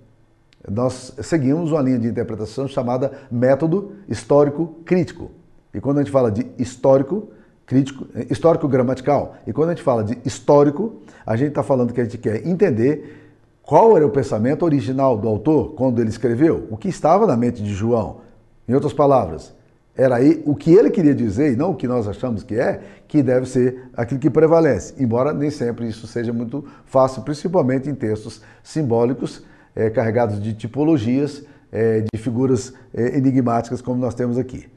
Nós 0.70 1.12
seguimos 1.24 1.72
uma 1.72 1.82
linha 1.82 1.98
de 1.98 2.08
interpretação 2.08 2.68
chamada 2.68 3.14
método 3.32 3.94
histórico 4.08 4.76
crítico. 4.86 5.32
E 5.74 5.82
quando 5.82 5.98
a 5.98 6.04
gente 6.04 6.12
fala 6.12 6.32
de 6.32 6.46
histórico 6.60 7.30
crítico, 7.68 8.08
histórico 8.32 8.68
gramatical, 8.68 9.36
e 9.46 9.54
quando 9.54 9.70
a 9.70 9.74
gente 9.74 9.84
fala 9.84 10.04
de 10.04 10.18
histórico, 10.26 11.02
a 11.26 11.36
gente 11.36 11.50
está 11.50 11.62
falando 11.62 11.94
que 11.94 12.00
a 12.00 12.04
gente 12.06 12.18
quer 12.18 12.48
entender 12.48 13.28
qual 13.62 13.98
era 13.98 14.08
o 14.08 14.10
pensamento 14.10 14.64
original 14.64 15.18
do 15.18 15.28
autor 15.28 15.74
quando 15.76 16.00
ele 16.00 16.10
escreveu, 16.10 16.66
o 16.72 16.78
que 16.78 16.88
estava 16.88 17.28
na 17.28 17.36
mente 17.36 17.62
de 17.62 17.74
João. 17.74 18.22
Em 18.66 18.74
outras 18.74 18.94
palavras, 18.94 19.54
era 19.94 20.16
aí 20.16 20.42
o 20.46 20.56
que 20.56 20.72
ele 20.72 20.90
queria 20.90 21.14
dizer, 21.14 21.52
e 21.52 21.56
não 21.58 21.72
o 21.72 21.76
que 21.76 21.88
nós 21.88 22.08
achamos 22.08 22.44
que 22.44 22.56
é, 22.56 22.80
que 23.06 23.22
deve 23.22 23.46
ser 23.46 23.90
aquilo 23.94 24.20
que 24.22 24.30
prevalece. 24.30 24.94
Embora 24.98 25.34
nem 25.34 25.50
sempre 25.50 25.90
isso 25.90 26.08
seja 26.08 26.32
muito 26.32 26.64
fácil, 26.86 27.24
principalmente 27.24 27.90
em 27.90 27.96
textos 27.96 28.42
simbólicos, 28.64 29.44
é, 29.76 29.90
carregados 29.90 30.42
de 30.42 30.54
tipologias, 30.54 31.44
é, 31.70 32.02
de 32.02 32.18
figuras 32.18 32.74
é, 32.94 33.18
enigmáticas, 33.18 33.82
como 33.82 34.00
nós 34.00 34.14
temos 34.16 34.38
aqui. 34.38 34.68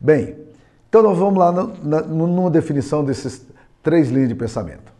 Bem, 0.00 0.34
então 0.90 1.02
nós 1.04 1.16
vamos 1.16 1.38
lá 1.38 1.52
no, 1.52 1.72
na, 1.82 2.02
numa 2.02 2.50
definição 2.50 3.04
desses 3.04 3.46
três 3.80 4.10
linhas 4.10 4.28
de 4.28 4.34
pensamento. 4.34 4.92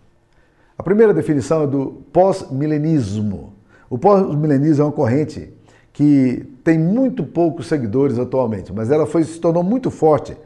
A 0.78 0.82
primeira 0.82 1.12
definição 1.12 1.64
é 1.64 1.66
do 1.66 2.02
pós-milenismo. 2.12 3.52
O 3.90 3.98
pós-milenismo 3.98 4.84
é 4.84 4.86
uma 4.86 4.92
corrente 4.92 5.52
que 5.92 6.46
tem 6.62 6.78
muito 6.78 7.24
poucos 7.24 7.66
seguidores 7.66 8.20
atualmente, 8.20 8.72
mas 8.72 8.90
ela 8.90 9.04
foi, 9.04 9.24
se 9.24 9.40
tornou 9.40 9.64
muito 9.64 9.90
forte, 9.90 10.36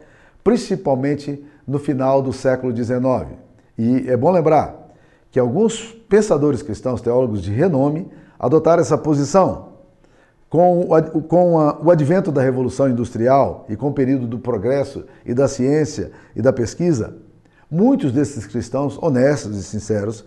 principalmente 0.43 1.41
no 1.67 1.77
final 1.77 2.23
do 2.23 2.33
século 2.33 2.75
XIX. 2.75 3.37
E 3.77 4.09
é 4.09 4.17
bom 4.17 4.31
lembrar 4.31 4.89
que 5.29 5.39
alguns 5.39 5.93
pensadores 6.09 6.63
cristãos, 6.63 7.01
teólogos 7.01 7.43
de 7.43 7.51
renome, 7.51 8.07
adotaram 8.39 8.81
essa 8.81 8.97
posição. 8.97 9.74
Com, 10.49 10.81
o, 10.81 11.21
com 11.23 11.59
a, 11.59 11.79
o 11.81 11.91
advento 11.91 12.31
da 12.31 12.41
Revolução 12.41 12.89
Industrial 12.89 13.65
e 13.67 13.75
com 13.75 13.89
o 13.89 13.93
período 13.93 14.27
do 14.27 14.39
progresso 14.39 15.03
e 15.25 15.33
da 15.33 15.47
ciência 15.47 16.11
e 16.35 16.41
da 16.41 16.53
pesquisa, 16.53 17.15
muitos 17.69 18.11
desses 18.11 18.45
cristãos 18.45 18.97
honestos 19.01 19.57
e 19.57 19.63
sinceros 19.63 20.23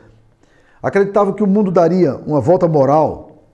acreditavam 0.82 1.32
que 1.32 1.42
o 1.42 1.46
mundo 1.46 1.70
daria 1.70 2.16
uma 2.16 2.40
volta 2.40 2.68
moral 2.68 3.44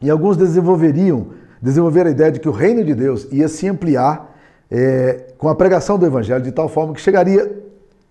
e 0.00 0.10
alguns 0.10 0.36
desenvolveriam 0.36 1.28
desenvolver 1.60 2.06
a 2.06 2.10
ideia 2.10 2.30
de 2.30 2.40
que 2.40 2.48
o 2.48 2.52
reino 2.52 2.84
de 2.84 2.94
Deus 2.94 3.26
ia 3.32 3.48
se 3.48 3.66
ampliar 3.66 4.36
é, 4.70 5.32
com 5.36 5.48
a 5.48 5.54
pregação 5.54 5.98
do 5.98 6.06
evangelho 6.06 6.42
de 6.42 6.52
tal 6.52 6.68
forma 6.68 6.94
que 6.94 7.00
chegaria 7.00 7.64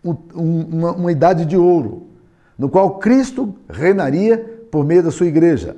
um, 0.04 0.16
uma, 0.36 0.92
uma 0.94 1.12
idade 1.12 1.46
de 1.46 1.58
ouro, 1.58 2.08
no 2.58 2.70
qual 2.70 2.98
Cristo 2.98 3.54
reinaria 3.70 4.66
por 4.72 4.86
meio 4.86 5.04
da 5.04 5.12
sua 5.12 5.28
igreja. 5.28 5.78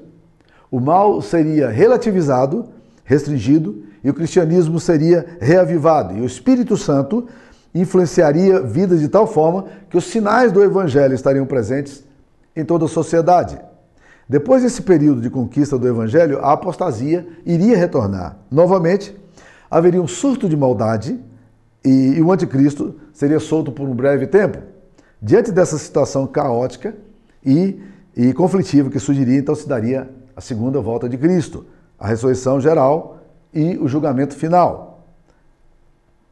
O 0.71 0.79
mal 0.79 1.21
seria 1.21 1.69
relativizado, 1.69 2.69
restringido, 3.03 3.83
e 4.03 4.09
o 4.09 4.13
cristianismo 4.13 4.79
seria 4.79 5.25
reavivado. 5.39 6.15
E 6.15 6.21
o 6.21 6.25
Espírito 6.25 6.77
Santo 6.77 7.27
influenciaria 7.73 8.61
vidas 8.61 8.99
de 8.99 9.07
tal 9.07 9.27
forma 9.27 9.65
que 9.89 9.97
os 9.97 10.05
sinais 10.05 10.51
do 10.51 10.63
evangelho 10.63 11.13
estariam 11.13 11.45
presentes 11.45 12.03
em 12.55 12.63
toda 12.63 12.85
a 12.85 12.87
sociedade. 12.87 13.59
Depois 14.27 14.61
desse 14.61 14.83
período 14.83 15.21
de 15.21 15.29
conquista 15.29 15.77
do 15.77 15.87
evangelho, 15.87 16.39
a 16.39 16.53
apostasia 16.53 17.27
iria 17.45 17.75
retornar. 17.75 18.37
Novamente, 18.49 19.15
haveria 19.69 20.01
um 20.01 20.07
surto 20.07 20.47
de 20.47 20.55
maldade 20.55 21.19
e, 21.83 22.21
o 22.21 22.31
anticristo 22.31 22.95
seria 23.13 23.39
solto 23.39 23.71
por 23.71 23.87
um 23.87 23.95
breve 23.95 24.27
tempo. 24.27 24.59
Diante 25.21 25.51
dessa 25.51 25.77
situação 25.77 26.27
caótica 26.27 26.95
e, 27.43 27.79
e 28.15 28.33
conflitiva 28.33 28.89
que 28.89 28.99
surgiria, 28.99 29.39
então 29.39 29.55
se 29.55 29.67
daria 29.67 30.09
a 30.39 30.41
segunda 30.41 30.79
volta 30.79 31.09
de 31.09 31.17
Cristo, 31.17 31.65
a 31.99 32.07
ressurreição 32.07 32.61
geral 32.61 33.19
e 33.53 33.77
o 33.77 33.89
julgamento 33.89 34.33
final. 34.33 35.05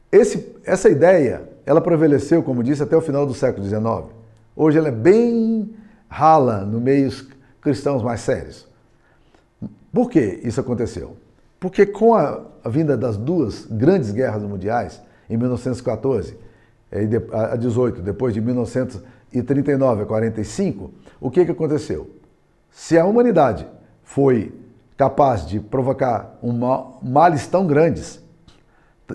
Esse, 0.10 0.56
essa 0.64 0.90
ideia, 0.90 1.50
ela 1.66 1.82
prevaleceu, 1.82 2.42
como 2.42 2.64
disse, 2.64 2.82
até 2.82 2.96
o 2.96 3.02
final 3.02 3.26
do 3.26 3.34
século 3.34 3.68
XIX. 3.68 4.16
Hoje 4.56 4.78
ela 4.78 4.88
é 4.88 4.92
bem 4.92 5.76
rala 6.08 6.64
no 6.64 6.80
meio 6.80 7.12
cristãos 7.60 8.02
mais 8.02 8.22
sérios. 8.22 8.66
Por 9.92 10.10
que 10.10 10.40
isso 10.42 10.62
aconteceu? 10.62 11.18
Porque 11.60 11.86
com 11.86 12.16
a, 12.16 12.46
a 12.64 12.70
vinda 12.70 12.96
das 12.96 13.18
duas 13.18 13.66
grandes 13.66 14.12
guerras 14.12 14.42
mundiais, 14.42 15.02
em 15.30 15.36
1914 15.36 16.38
a 17.34 17.58
18, 17.58 18.02
depois 18.02 18.34
de 18.34 18.40
1939 18.40 20.04
a 20.04 20.06
45, 20.06 20.92
o 21.20 21.30
que, 21.30 21.44
que 21.44 21.52
aconteceu? 21.52 22.10
Se 22.72 22.98
a 22.98 23.04
humanidade 23.04 23.68
foi 24.08 24.54
capaz 24.96 25.46
de 25.46 25.60
provocar 25.60 26.40
um 26.42 26.54
mal, 26.54 27.00
males 27.04 27.46
tão 27.46 27.68
grandes 27.68 28.24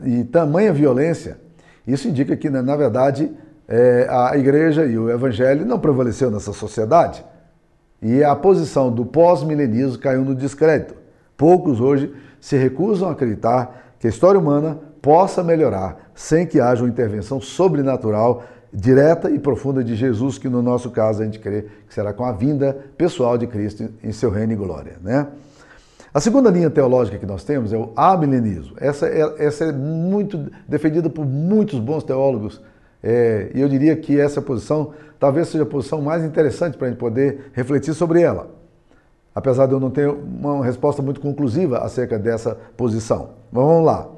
e 0.04 0.22
tamanha 0.24 0.72
violência, 0.72 1.38
isso 1.86 2.06
indica 2.06 2.36
que, 2.36 2.48
na 2.48 2.76
verdade, 2.76 3.32
é, 3.66 4.06
a 4.08 4.36
igreja 4.36 4.84
e 4.84 4.96
o 4.96 5.10
evangelho 5.10 5.66
não 5.66 5.78
prevaleceu 5.78 6.30
nessa 6.30 6.52
sociedade. 6.52 7.24
E 8.00 8.22
a 8.22 8.36
posição 8.36 8.92
do 8.92 9.04
pós-milenismo 9.04 9.98
caiu 9.98 10.22
no 10.22 10.34
descrédito. 10.34 10.94
Poucos 11.36 11.80
hoje 11.80 12.14
se 12.40 12.56
recusam 12.56 13.08
a 13.08 13.12
acreditar 13.12 13.94
que 13.98 14.06
a 14.06 14.10
história 14.10 14.38
humana 14.38 14.78
possa 15.00 15.42
melhorar 15.42 16.10
sem 16.14 16.46
que 16.46 16.60
haja 16.60 16.82
uma 16.82 16.88
intervenção 16.88 17.40
sobrenatural 17.40 18.44
direta 18.72 19.30
e 19.30 19.38
profunda 19.38 19.84
de 19.84 19.94
Jesus, 19.94 20.38
que 20.38 20.48
no 20.48 20.62
nosso 20.62 20.90
caso 20.90 21.22
a 21.22 21.24
gente 21.24 21.38
crê 21.38 21.66
que 21.86 21.92
será 21.92 22.12
com 22.12 22.24
a 22.24 22.32
vinda 22.32 22.76
pessoal 22.96 23.36
de 23.36 23.46
Cristo 23.46 23.88
em 24.02 24.12
seu 24.12 24.30
reino 24.30 24.52
e 24.52 24.56
glória. 24.56 24.96
Né? 25.02 25.26
A 26.14 26.20
segunda 26.20 26.50
linha 26.50 26.70
teológica 26.70 27.18
que 27.18 27.26
nós 27.26 27.44
temos 27.44 27.72
é 27.72 27.76
o 27.76 27.92
amilenismo. 27.94 28.74
Essa 28.78 29.06
é, 29.06 29.44
essa 29.44 29.64
é 29.64 29.72
muito 29.72 30.50
defendida 30.66 31.10
por 31.10 31.26
muitos 31.26 31.78
bons 31.78 32.02
teólogos 32.02 32.60
é, 33.02 33.50
e 33.54 33.60
eu 33.60 33.68
diria 33.68 33.96
que 33.96 34.18
essa 34.18 34.40
posição 34.40 34.92
talvez 35.18 35.48
seja 35.48 35.64
a 35.64 35.66
posição 35.66 36.00
mais 36.00 36.24
interessante 36.24 36.78
para 36.78 36.86
a 36.86 36.90
gente 36.90 36.98
poder 36.98 37.50
refletir 37.52 37.94
sobre 37.94 38.22
ela. 38.22 38.50
Apesar 39.34 39.66
de 39.66 39.72
eu 39.72 39.80
não 39.80 39.90
ter 39.90 40.08
uma 40.08 40.64
resposta 40.64 41.02
muito 41.02 41.20
conclusiva 41.20 41.78
acerca 41.78 42.18
dessa 42.18 42.56
posição. 42.76 43.30
Mas 43.50 43.64
vamos 43.64 43.84
lá. 43.84 44.08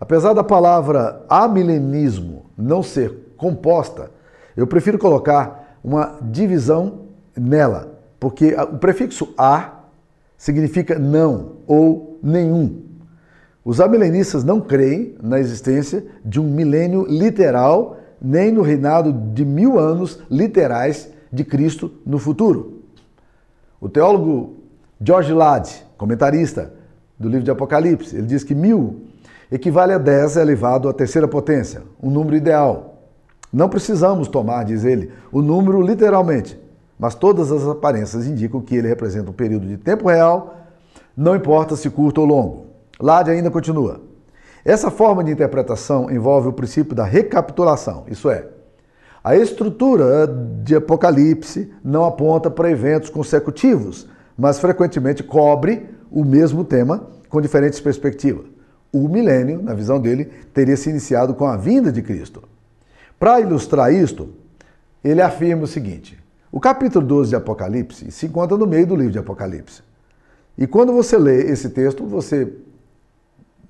Apesar 0.00 0.32
da 0.32 0.44
palavra 0.44 1.24
amilenismo 1.28 2.46
não 2.56 2.82
ser 2.82 3.27
composta, 3.38 4.10
eu 4.54 4.66
prefiro 4.66 4.98
colocar 4.98 5.78
uma 5.82 6.18
divisão 6.20 7.06
nela, 7.34 7.98
porque 8.20 8.54
o 8.54 8.76
prefixo 8.76 9.32
a 9.38 9.84
significa 10.36 10.98
não 10.98 11.52
ou 11.66 12.18
nenhum. 12.22 12.82
Os 13.64 13.80
amilenistas 13.80 14.44
não 14.44 14.60
creem 14.60 15.14
na 15.22 15.38
existência 15.38 16.04
de 16.24 16.40
um 16.40 16.44
milênio 16.44 17.06
literal, 17.08 17.98
nem 18.20 18.50
no 18.50 18.62
reinado 18.62 19.12
de 19.12 19.44
mil 19.44 19.78
anos 19.78 20.20
literais 20.30 21.10
de 21.32 21.44
Cristo 21.44 21.92
no 22.04 22.18
futuro. 22.18 22.82
O 23.80 23.88
teólogo 23.88 24.56
George 25.00 25.32
Ladd, 25.32 25.70
comentarista 25.96 26.72
do 27.18 27.28
livro 27.28 27.44
de 27.44 27.50
Apocalipse, 27.50 28.16
ele 28.16 28.26
diz 28.26 28.42
que 28.42 28.54
mil 28.54 29.02
equivale 29.50 29.92
a 29.92 29.98
10 29.98 30.36
elevado 30.36 30.88
à 30.88 30.92
terceira 30.92 31.28
potência, 31.28 31.82
um 32.02 32.10
número 32.10 32.36
ideal. 32.36 32.87
Não 33.52 33.68
precisamos 33.68 34.28
tomar, 34.28 34.64
diz 34.64 34.84
ele, 34.84 35.10
o 35.32 35.40
número 35.40 35.80
literalmente, 35.80 36.58
mas 36.98 37.14
todas 37.14 37.50
as 37.50 37.66
aparências 37.66 38.26
indicam 38.26 38.60
que 38.60 38.76
ele 38.76 38.88
representa 38.88 39.30
um 39.30 39.34
período 39.34 39.66
de 39.66 39.76
tempo 39.76 40.08
real, 40.08 40.56
não 41.16 41.34
importa 41.34 41.76
se 41.76 41.88
curto 41.88 42.20
ou 42.20 42.26
longo. 42.26 42.66
Lade 43.00 43.30
ainda 43.30 43.50
continua. 43.50 44.00
Essa 44.64 44.90
forma 44.90 45.24
de 45.24 45.30
interpretação 45.30 46.10
envolve 46.10 46.48
o 46.48 46.52
princípio 46.52 46.94
da 46.94 47.04
recapitulação, 47.04 48.04
isso 48.08 48.28
é, 48.28 48.46
a 49.24 49.36
estrutura 49.36 50.26
de 50.62 50.76
Apocalipse 50.76 51.72
não 51.84 52.04
aponta 52.04 52.50
para 52.50 52.70
eventos 52.70 53.10
consecutivos, 53.10 54.08
mas 54.36 54.58
frequentemente 54.58 55.22
cobre 55.22 55.88
o 56.10 56.24
mesmo 56.24 56.64
tema 56.64 57.08
com 57.28 57.40
diferentes 57.40 57.80
perspectivas 57.80 58.58
o 58.92 59.08
milênio, 59.08 59.62
na 59.62 59.74
visão 59.74 60.00
dele, 60.00 60.26
teria 60.52 60.76
se 60.76 60.88
iniciado 60.88 61.34
com 61.34 61.46
a 61.46 61.56
vinda 61.56 61.92
de 61.92 62.02
Cristo. 62.02 62.42
Para 63.18 63.40
ilustrar 63.40 63.92
isto, 63.92 64.30
ele 65.02 65.20
afirma 65.20 65.64
o 65.64 65.66
seguinte: 65.66 66.18
o 66.50 66.60
capítulo 66.60 67.06
12 67.06 67.30
de 67.30 67.36
Apocalipse 67.36 68.10
se 68.10 68.26
encontra 68.26 68.56
no 68.56 68.66
meio 68.66 68.86
do 68.86 68.96
livro 68.96 69.12
de 69.12 69.18
Apocalipse. 69.18 69.82
E 70.56 70.66
quando 70.66 70.92
você 70.92 71.16
lê 71.16 71.42
esse 71.50 71.70
texto, 71.70 72.04
você 72.04 72.52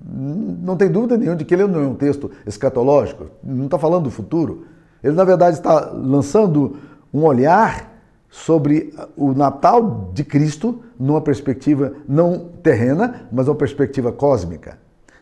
não 0.01 0.77
tem 0.77 0.89
dúvida 0.89 1.17
nenhuma 1.17 1.35
de 1.35 1.45
que 1.45 1.53
ele 1.53 1.67
não 1.67 1.81
é 1.81 1.87
um 1.87 1.95
texto 1.95 2.31
escatológico, 2.45 3.27
não 3.43 3.65
está 3.65 3.77
falando 3.77 4.05
do 4.05 4.11
futuro. 4.11 4.65
Ele, 5.03 5.13
na 5.13 5.23
verdade, 5.23 5.57
está 5.57 5.91
lançando 5.91 6.77
um 7.13 7.23
olhar 7.23 7.89
sobre 8.29 8.93
o 9.17 9.33
Natal 9.33 10.11
de 10.13 10.23
Cristo 10.23 10.81
numa 10.99 11.21
perspectiva 11.21 11.93
não 12.07 12.49
terrena, 12.61 13.27
mas 13.31 13.47
uma 13.47 13.55
perspectiva 13.55 14.11
cósmica. 14.11 14.77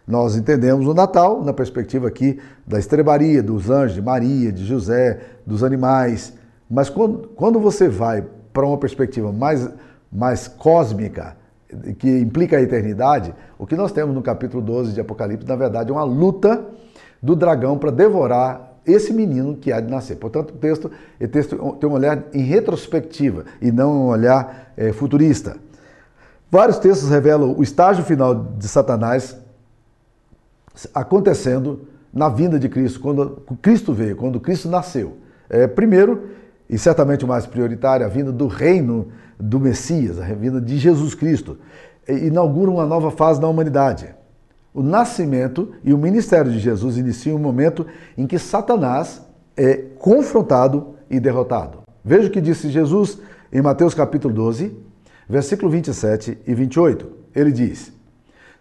Nós 0.08 0.38
entendemos 0.38 0.88
o 0.88 0.94
Natal 0.94 1.44
na 1.44 1.52
perspectiva 1.52 2.08
aqui 2.08 2.40
da 2.66 2.80
estrebaria, 2.80 3.44
dos 3.44 3.70
anjos, 3.70 3.96
de 3.96 4.02
Maria, 4.02 4.54
de 4.54 4.66
José, 4.66 5.20
dos 5.46 5.66
animais. 5.66 6.34
Mas 6.70 6.90
quando, 6.90 7.28
quando 7.36 7.60
você 7.60 7.90
vai 7.90 8.24
para 8.54 8.66
uma 8.66 8.78
perspectiva 8.78 9.34
mais, 9.34 9.70
mais 10.10 10.48
cósmica, 10.48 11.36
que 12.00 12.10
implica 12.20 12.56
a 12.56 12.62
eternidade, 12.62 13.36
o 13.60 13.68
que 13.68 13.76
nós 13.76 13.92
temos 13.92 14.16
no 14.16 14.22
capítulo 14.22 14.64
12 14.64 14.94
de 14.94 15.02
Apocalipse, 15.02 15.46
na 15.46 15.58
verdade, 15.58 15.90
é 15.90 15.94
uma 15.94 16.06
luta 16.06 16.66
do 17.22 17.36
dragão 17.36 17.78
para 17.78 17.92
devorar 17.92 18.76
esse 18.86 19.12
menino 19.12 19.58
que 19.58 19.74
há 19.74 19.82
de 19.82 19.92
nascer. 19.92 20.16
Portanto, 20.16 20.52
o 20.52 20.58
texto, 20.58 20.90
o 21.20 21.28
texto 21.28 21.58
tem 21.82 21.90
um 21.90 21.94
olhar 21.94 22.24
em 22.34 22.44
retrospectiva 22.44 23.44
e 23.62 23.70
não 23.74 23.92
um 23.92 24.08
olhar 24.08 24.72
é, 24.78 24.94
futurista. 24.94 25.58
Vários 26.50 26.80
textos 26.80 27.10
revelam 27.10 27.54
o 27.58 27.62
estágio 27.62 28.06
final 28.06 28.34
de 28.34 28.70
Satanás 28.70 29.36
acontecendo 30.94 31.88
na 32.14 32.30
vinda 32.30 32.60
de 32.60 32.70
Cristo, 32.70 33.00
quando 33.00 33.44
Cristo 33.62 33.94
veio, 33.94 34.16
quando 34.16 34.40
Cristo 34.40 34.70
nasceu. 34.70 35.18
É, 35.50 35.68
primeiro, 35.68 36.30
e 36.70 36.78
certamente 36.78 37.24
o 37.24 37.28
mais 37.28 37.46
prioritário, 37.46 38.06
a 38.06 38.10
vinda 38.10 38.32
do 38.32 38.48
reino 38.48 39.08
do 39.40 39.60
Messias, 39.60 40.20
a 40.20 40.26
vinda 40.34 40.60
de 40.60 40.78
Jesus 40.78 41.14
Cristo, 41.14 41.58
inaugura 42.08 42.72
uma 42.72 42.86
nova 42.86 43.12
fase 43.12 43.40
da 43.40 43.48
humanidade. 43.48 44.14
O 44.74 44.82
nascimento 44.82 45.72
e 45.84 45.94
o 45.94 45.98
ministério 45.98 46.52
de 46.52 46.60
Jesus 46.60 46.98
iniciam 46.98 47.38
um 47.38 47.42
momento 47.42 47.86
em 48.18 48.28
que 48.28 48.38
Satanás 48.38 49.22
é 49.56 49.76
confrontado 49.98 50.96
e 51.10 51.20
derrotado. 51.20 51.80
Veja 52.04 52.28
o 52.28 52.32
que 52.32 52.42
disse 52.42 52.70
Jesus 52.70 53.20
em 53.52 53.62
Mateus 53.62 53.94
capítulo 53.94 54.34
12, 54.34 54.76
versículo 55.28 55.72
27 55.72 56.38
e 56.46 56.54
28. 56.54 57.08
Ele 57.36 57.52
diz: 57.52 57.92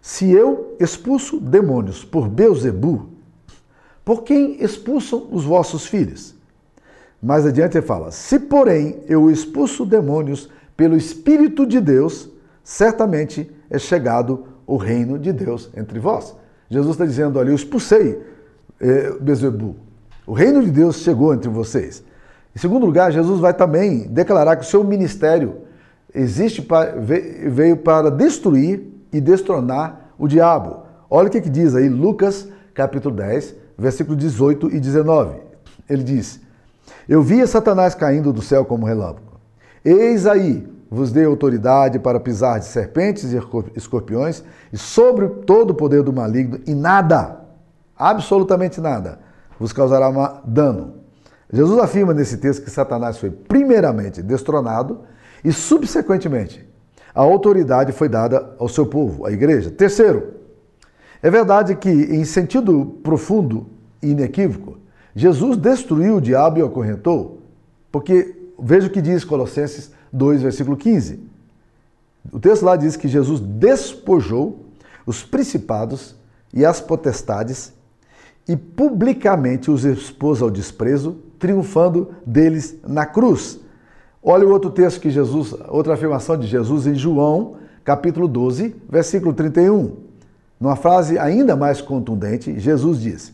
se 0.01 0.31
eu 0.31 0.75
expulso 0.79 1.39
demônios 1.39 2.03
por 2.03 2.27
Beuzebu, 2.27 3.09
por 4.05 4.23
quem 4.23 4.63
expulsam 4.63 5.27
os 5.31 5.43
vossos 5.43 5.85
filhos? 5.85 6.33
Mais 7.21 7.45
adiante 7.45 7.77
ele 7.77 7.85
fala: 7.85 8.11
Se, 8.11 8.39
porém, 8.39 8.99
eu 9.07 9.29
expulso 9.29 9.85
demônios 9.85 10.49
pelo 10.75 10.95
Espírito 10.95 11.65
de 11.65 11.81
Deus, 11.81 12.29
certamente 12.63 13.51
é 13.69 13.77
chegado 13.77 14.45
o 14.65 14.77
reino 14.77 15.17
de 15.17 15.33
Deus 15.33 15.69
entre 15.75 15.99
vós. 15.99 16.35
Jesus 16.69 16.91
está 16.91 17.05
dizendo 17.05 17.39
ali, 17.39 17.49
eu 17.49 17.55
expulsei 17.55 18.21
eh, 18.79 19.13
Bezebu. 19.19 19.75
O 20.25 20.33
reino 20.33 20.63
de 20.63 20.69
Deus 20.69 20.97
chegou 20.97 21.33
entre 21.33 21.49
vocês. 21.49 22.03
Em 22.55 22.59
segundo 22.59 22.85
lugar, 22.85 23.11
Jesus 23.11 23.39
vai 23.39 23.53
também 23.53 24.07
declarar 24.07 24.55
que 24.57 24.63
o 24.63 24.67
seu 24.67 24.83
ministério 24.83 25.61
existe 26.13 26.61
para, 26.61 26.95
veio 26.99 27.77
para 27.77 28.09
destruir 28.09 28.96
e 29.11 29.21
destronar 29.21 30.11
o 30.17 30.27
diabo. 30.27 30.83
Olha 31.09 31.27
o 31.27 31.31
que, 31.31 31.41
que 31.41 31.49
diz 31.49 31.75
aí 31.75 31.89
Lucas 31.89 32.47
capítulo 32.73 33.15
10, 33.15 33.55
versículo 33.77 34.15
18 34.15 34.71
e 34.71 34.79
19. 34.79 35.39
Ele 35.89 36.03
diz: 36.03 36.39
Eu 37.07 37.21
via 37.21 37.47
Satanás 37.47 37.95
caindo 37.95 38.33
do 38.33 38.41
céu 38.41 38.65
como 38.65 38.85
relâmpago. 38.85 39.39
Eis 39.83 40.27
aí, 40.27 40.67
vos 40.89 41.11
dei 41.11 41.25
autoridade 41.25 41.99
para 41.99 42.19
pisar 42.19 42.59
de 42.59 42.65
serpentes 42.65 43.33
e 43.33 43.39
escorpiões 43.75 44.43
e 44.71 44.77
sobre 44.77 45.27
todo 45.27 45.71
o 45.71 45.75
poder 45.75 46.03
do 46.03 46.13
maligno, 46.13 46.59
e 46.65 46.73
nada, 46.73 47.41
absolutamente 47.97 48.81
nada, 48.81 49.19
vos 49.59 49.73
causará 49.73 50.41
dano. 50.45 50.95
Jesus 51.51 51.79
afirma 51.79 52.13
nesse 52.13 52.37
texto 52.37 52.63
que 52.63 52.69
Satanás 52.69 53.17
foi 53.17 53.31
primeiramente 53.31 54.21
destronado 54.21 55.01
e, 55.43 55.53
subsequentemente, 55.53 56.66
a 57.17 57.21
autoridade 57.21 57.91
foi 57.93 58.07
dada 58.07 58.53
ao 58.59 58.69
seu 58.69 58.85
povo, 58.85 59.25
à 59.25 59.31
igreja. 59.31 59.71
Terceiro, 59.71 60.35
é 61.19 61.31
verdade 61.31 61.75
que, 61.75 61.89
em 61.89 62.23
sentido 62.23 62.99
profundo 63.01 63.65
e 64.03 64.11
inequívoco, 64.11 64.77
Jesus 65.15 65.57
destruiu 65.57 66.17
o 66.17 66.21
diabo 66.21 66.59
e 66.59 66.61
o 66.61 66.67
acorrentou, 66.67 67.41
porque 67.91 68.35
veja 68.59 68.85
o 68.85 68.91
que 68.91 69.01
diz 69.01 69.23
Colossenses 69.23 69.91
2, 70.13 70.43
versículo 70.43 70.77
15. 70.77 71.19
O 72.31 72.39
texto 72.39 72.63
lá 72.63 72.75
diz 72.75 72.95
que 72.95 73.07
Jesus 73.07 73.39
despojou 73.39 74.67
os 75.03 75.23
principados 75.23 76.15
e 76.53 76.63
as 76.63 76.79
potestades 76.79 77.73
e 78.47 78.55
publicamente 78.55 79.71
os 79.71 79.85
expôs 79.85 80.39
ao 80.39 80.51
desprezo, 80.51 81.17
triunfando 81.39 82.13
deles 82.23 82.75
na 82.87 83.07
cruz. 83.07 83.59
Olha 84.29 84.45
o 84.45 84.51
outro 84.51 84.69
texto 84.69 84.99
que 84.99 85.09
Jesus, 85.09 85.55
outra 85.69 85.93
afirmação 85.93 86.37
de 86.37 86.45
Jesus 86.45 86.85
em 86.85 86.95
João, 86.95 87.55
capítulo 87.81 88.27
12, 88.27 88.75
versículo 88.89 89.33
31. 89.33 89.95
Numa 90.59 90.75
frase 90.75 91.17
ainda 91.17 91.55
mais 91.55 91.79
contundente, 91.79 92.59
Jesus 92.59 92.99
diz: 92.99 93.33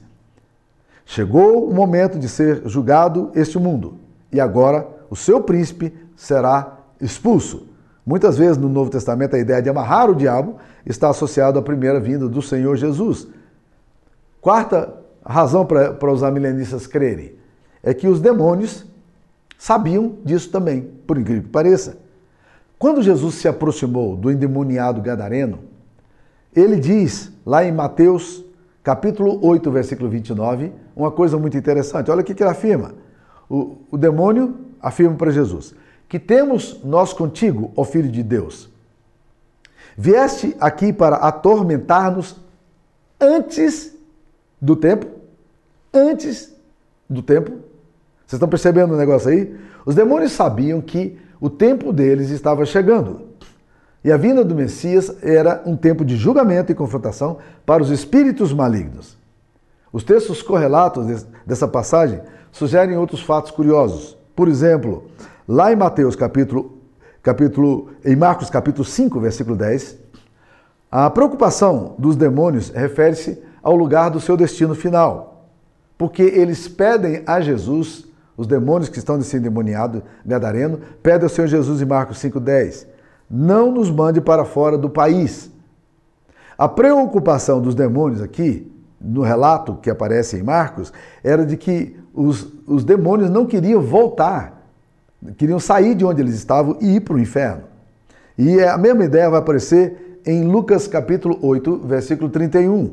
Chegou 1.04 1.68
o 1.68 1.74
momento 1.74 2.20
de 2.20 2.30
ser 2.30 2.62
julgado 2.68 3.32
este 3.34 3.58
mundo, 3.58 3.96
e 4.32 4.40
agora 4.40 4.88
o 5.10 5.16
seu 5.16 5.42
príncipe 5.42 5.92
será 6.16 6.78
expulso. 7.02 7.70
Muitas 8.06 8.38
vezes 8.38 8.60
no 8.60 8.70
Novo 8.70 8.92
Testamento 8.92 9.36
a 9.36 9.40
ideia 9.40 9.64
de 9.64 9.70
amarrar 9.72 10.12
o 10.12 10.16
diabo 10.16 10.58
está 10.86 11.10
associada 11.10 11.58
à 11.58 11.64
primeira 11.64 12.00
vinda 12.00 12.30
do 12.30 12.40
Senhor 12.40 12.76
Jesus. 12.76 13.28
Quarta 14.40 14.94
razão 15.26 15.66
para, 15.66 15.92
para 15.92 16.12
os 16.12 16.22
milenistas 16.22 16.86
crerem 16.86 17.34
é 17.82 17.96
que 17.96 18.08
os 18.08 18.22
demônios 18.22 18.86
sabiam 19.64 20.18
disso 20.26 20.50
também, 20.50 20.82
por 21.08 21.18
incrível 21.18 21.44
que 21.44 21.48
pareça. 21.48 21.98
Quando 22.78 23.02
Jesus 23.02 23.36
se 23.36 23.48
aproximou 23.48 24.18
do 24.18 24.30
endemoniado 24.30 25.02
gadareno, 25.02 25.60
ele 26.54 26.76
diz 26.78 27.32
lá 27.46 27.64
em 27.64 27.72
Mateus 27.72 28.44
capítulo 28.84 29.40
8, 29.42 29.72
versículo 29.72 30.10
29, 30.10 30.74
uma 30.94 31.10
coisa 31.10 31.38
muito 31.38 31.56
interessante. 31.56 32.12
Olha 32.12 32.20
o 32.20 32.24
que 32.26 32.34
ele 32.34 32.50
afirma. 32.50 32.94
O, 33.50 33.78
o 33.90 33.98
demônio 33.98 34.54
afirma 34.82 35.16
para 35.16 35.32
Jesus: 35.32 35.74
Que 36.10 36.20
temos 36.20 36.84
nós 36.84 37.14
contigo, 37.14 37.72
ó 37.78 37.86
Filho 37.86 38.12
de 38.12 38.22
Deus? 38.22 38.70
Vieste 39.96 40.58
aqui 40.60 40.92
para 40.92 41.16
atormentar-nos 41.16 42.36
antes 43.18 43.96
do 44.62 44.76
tempo? 44.76 45.08
Antes 45.94 46.54
do 47.10 47.22
tempo? 47.22 47.72
Vocês 48.26 48.34
estão 48.34 48.50
percebendo 48.50 48.94
o 48.94 48.98
negócio 48.98 49.30
aí? 49.30 49.56
Os 49.86 49.96
demônios 49.96 50.32
sabiam 50.32 50.82
que 50.82 51.18
o 51.40 51.50
tempo 51.50 51.92
deles 51.92 52.30
estava 52.30 52.66
chegando. 52.66 53.22
E 54.04 54.12
a 54.12 54.18
vinda 54.18 54.44
do 54.44 54.56
Messias 54.56 55.16
era 55.22 55.62
um 55.66 55.78
tempo 55.78 56.04
de 56.04 56.16
julgamento 56.16 56.72
e 56.72 56.76
confrontação 56.76 57.38
para 57.66 57.82
os 57.82 57.90
espíritos 57.90 58.54
malignos. 58.54 59.18
Os 59.92 60.04
textos 60.04 60.42
correlatos 60.42 61.26
dessa 61.46 61.68
passagem 61.68 62.22
sugerem 62.52 62.98
outros 62.98 63.22
fatos 63.22 63.52
curiosos. 63.52 64.18
Por 64.36 64.48
exemplo, 64.48 65.06
lá 65.48 65.72
em 65.72 65.76
Mateus 65.76 66.16
capítulo, 66.16 66.80
capítulo 67.22 67.92
em 68.04 68.16
Marcos 68.16 68.50
capítulo 68.50 68.84
5, 68.84 69.20
versículo 69.20 69.56
10, 69.56 69.98
a 70.92 71.10
preocupação 71.10 71.96
dos 71.98 72.16
demônios 72.16 72.70
refere-se 72.70 73.42
ao 73.62 73.76
lugar 73.76 74.10
do 74.10 74.20
seu 74.20 74.36
destino 74.36 74.76
final, 74.76 75.48
porque 75.98 76.22
eles 76.22 76.68
pedem 76.68 77.24
a 77.26 77.40
Jesus, 77.40 78.06
os 78.36 78.48
demônios 78.48 78.90
que 78.90 78.98
estão 78.98 79.18
nesse 79.18 79.38
endemoniado 79.38 80.04
gadareno, 80.26 80.80
pedem 81.02 81.24
ao 81.24 81.30
Senhor 81.30 81.48
Jesus 81.48 81.82
em 81.82 81.86
Marcos 81.86 82.18
5:10 82.20 82.94
não 83.30 83.72
nos 83.72 83.90
mande 83.90 84.22
para 84.22 84.46
fora 84.46 84.78
do 84.78 84.88
país. 84.88 85.52
A 86.56 86.68
preocupação 86.68 87.60
dos 87.60 87.74
demônios 87.74 88.22
aqui, 88.22 88.72
no 89.02 89.24
relato 89.24 89.76
que 89.82 89.90
aparece 89.90 90.38
em 90.38 90.44
Marcos, 90.44 90.94
era 91.24 91.44
de 91.44 91.58
que 91.58 92.00
os, 92.14 92.54
os 92.68 92.84
demônios 92.84 93.32
não 93.32 93.48
queriam 93.48 93.82
voltar, 93.82 94.70
queriam 95.36 95.60
sair 95.60 95.96
de 95.96 96.06
onde 96.06 96.22
eles 96.22 96.36
estavam 96.36 96.78
e 96.80 96.98
ir 96.98 97.00
para 97.00 97.16
o 97.16 97.20
inferno. 97.20 97.64
E 98.38 98.62
a 98.62 98.78
mesma 98.78 99.04
ideia 99.04 99.30
vai 99.32 99.40
aparecer 99.40 100.22
em 100.26 100.44
Lucas 100.44 100.88
capítulo 100.88 101.38
8, 101.42 101.82
versículo 101.86 102.30
31. 102.30 102.92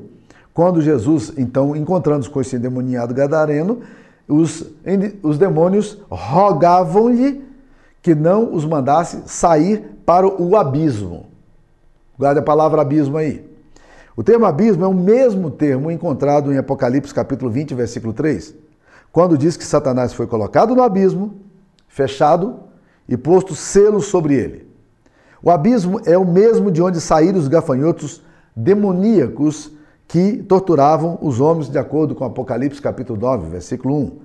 Quando 0.55 0.81
Jesus, 0.81 1.35
então, 1.37 1.77
encontrando-se 1.77 2.31
com 2.31 2.41
esse 2.41 2.57
endemoniado 2.57 3.15
gadareno, 3.15 3.81
os, 4.31 4.65
os 5.23 5.39
demônios 5.39 5.99
rogavam-lhe 6.09 7.45
que 8.01 8.15
não 8.15 8.55
os 8.55 8.65
mandasse 8.65 9.23
sair 9.27 9.97
para 10.07 10.27
o 10.27 10.57
abismo. 10.57 11.27
Guarde 12.19 12.41
a 12.41 12.43
palavra 12.43 12.81
abismo 12.81 13.17
aí. 13.17 13.45
O 14.17 14.23
termo 14.23 14.45
abismo 14.45 14.85
é 14.85 14.89
o 14.89 14.95
mesmo 14.95 15.51
termo 15.51 15.91
encontrado 15.91 16.53
em 16.53 16.59
Apocalipse 16.59 17.13
capítulo 17.13 17.51
20, 17.51 17.75
versículo 17.75 18.13
3, 18.13 18.55
quando 19.13 19.39
diz 19.39 19.57
que 19.57 19.65
Satanás 19.65 20.13
foi 20.13 20.27
colocado 20.27 20.75
no 20.75 20.83
abismo, 20.83 21.35
fechado 21.89 22.61
e 23.09 23.17
posto 23.17 23.55
selo 23.55 24.01
sobre 24.01 24.35
ele. 24.35 24.69
O 25.43 25.51
abismo 25.51 26.01
é 26.05 26.17
o 26.19 26.25
mesmo 26.25 26.71
de 26.71 26.83
onde 26.83 27.01
saíram 27.01 27.39
os 27.39 27.49
gafanhotos 27.49 28.23
demoníacos 28.55 29.73
que 30.11 30.43
torturavam 30.43 31.19
os 31.23 31.41
homens, 31.41 31.69
de 31.69 31.79
acordo 31.79 32.17
com 32.17 32.25
Apocalipse 32.25 32.83
capítulo 32.83 33.21
9, 33.21 33.49
versículo 33.49 33.97
1. 33.97 34.19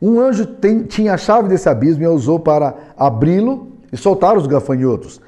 Um 0.00 0.20
anjo 0.20 0.46
tem, 0.46 0.84
tinha 0.84 1.12
a 1.12 1.18
chave 1.18 1.50
desse 1.50 1.68
abismo 1.68 2.02
e 2.02 2.06
a 2.06 2.10
usou 2.10 2.40
para 2.40 2.74
abri-lo 2.96 3.72
e 3.92 3.96
soltar 3.96 4.38
os 4.38 4.46
gafanhotos. 4.46 5.20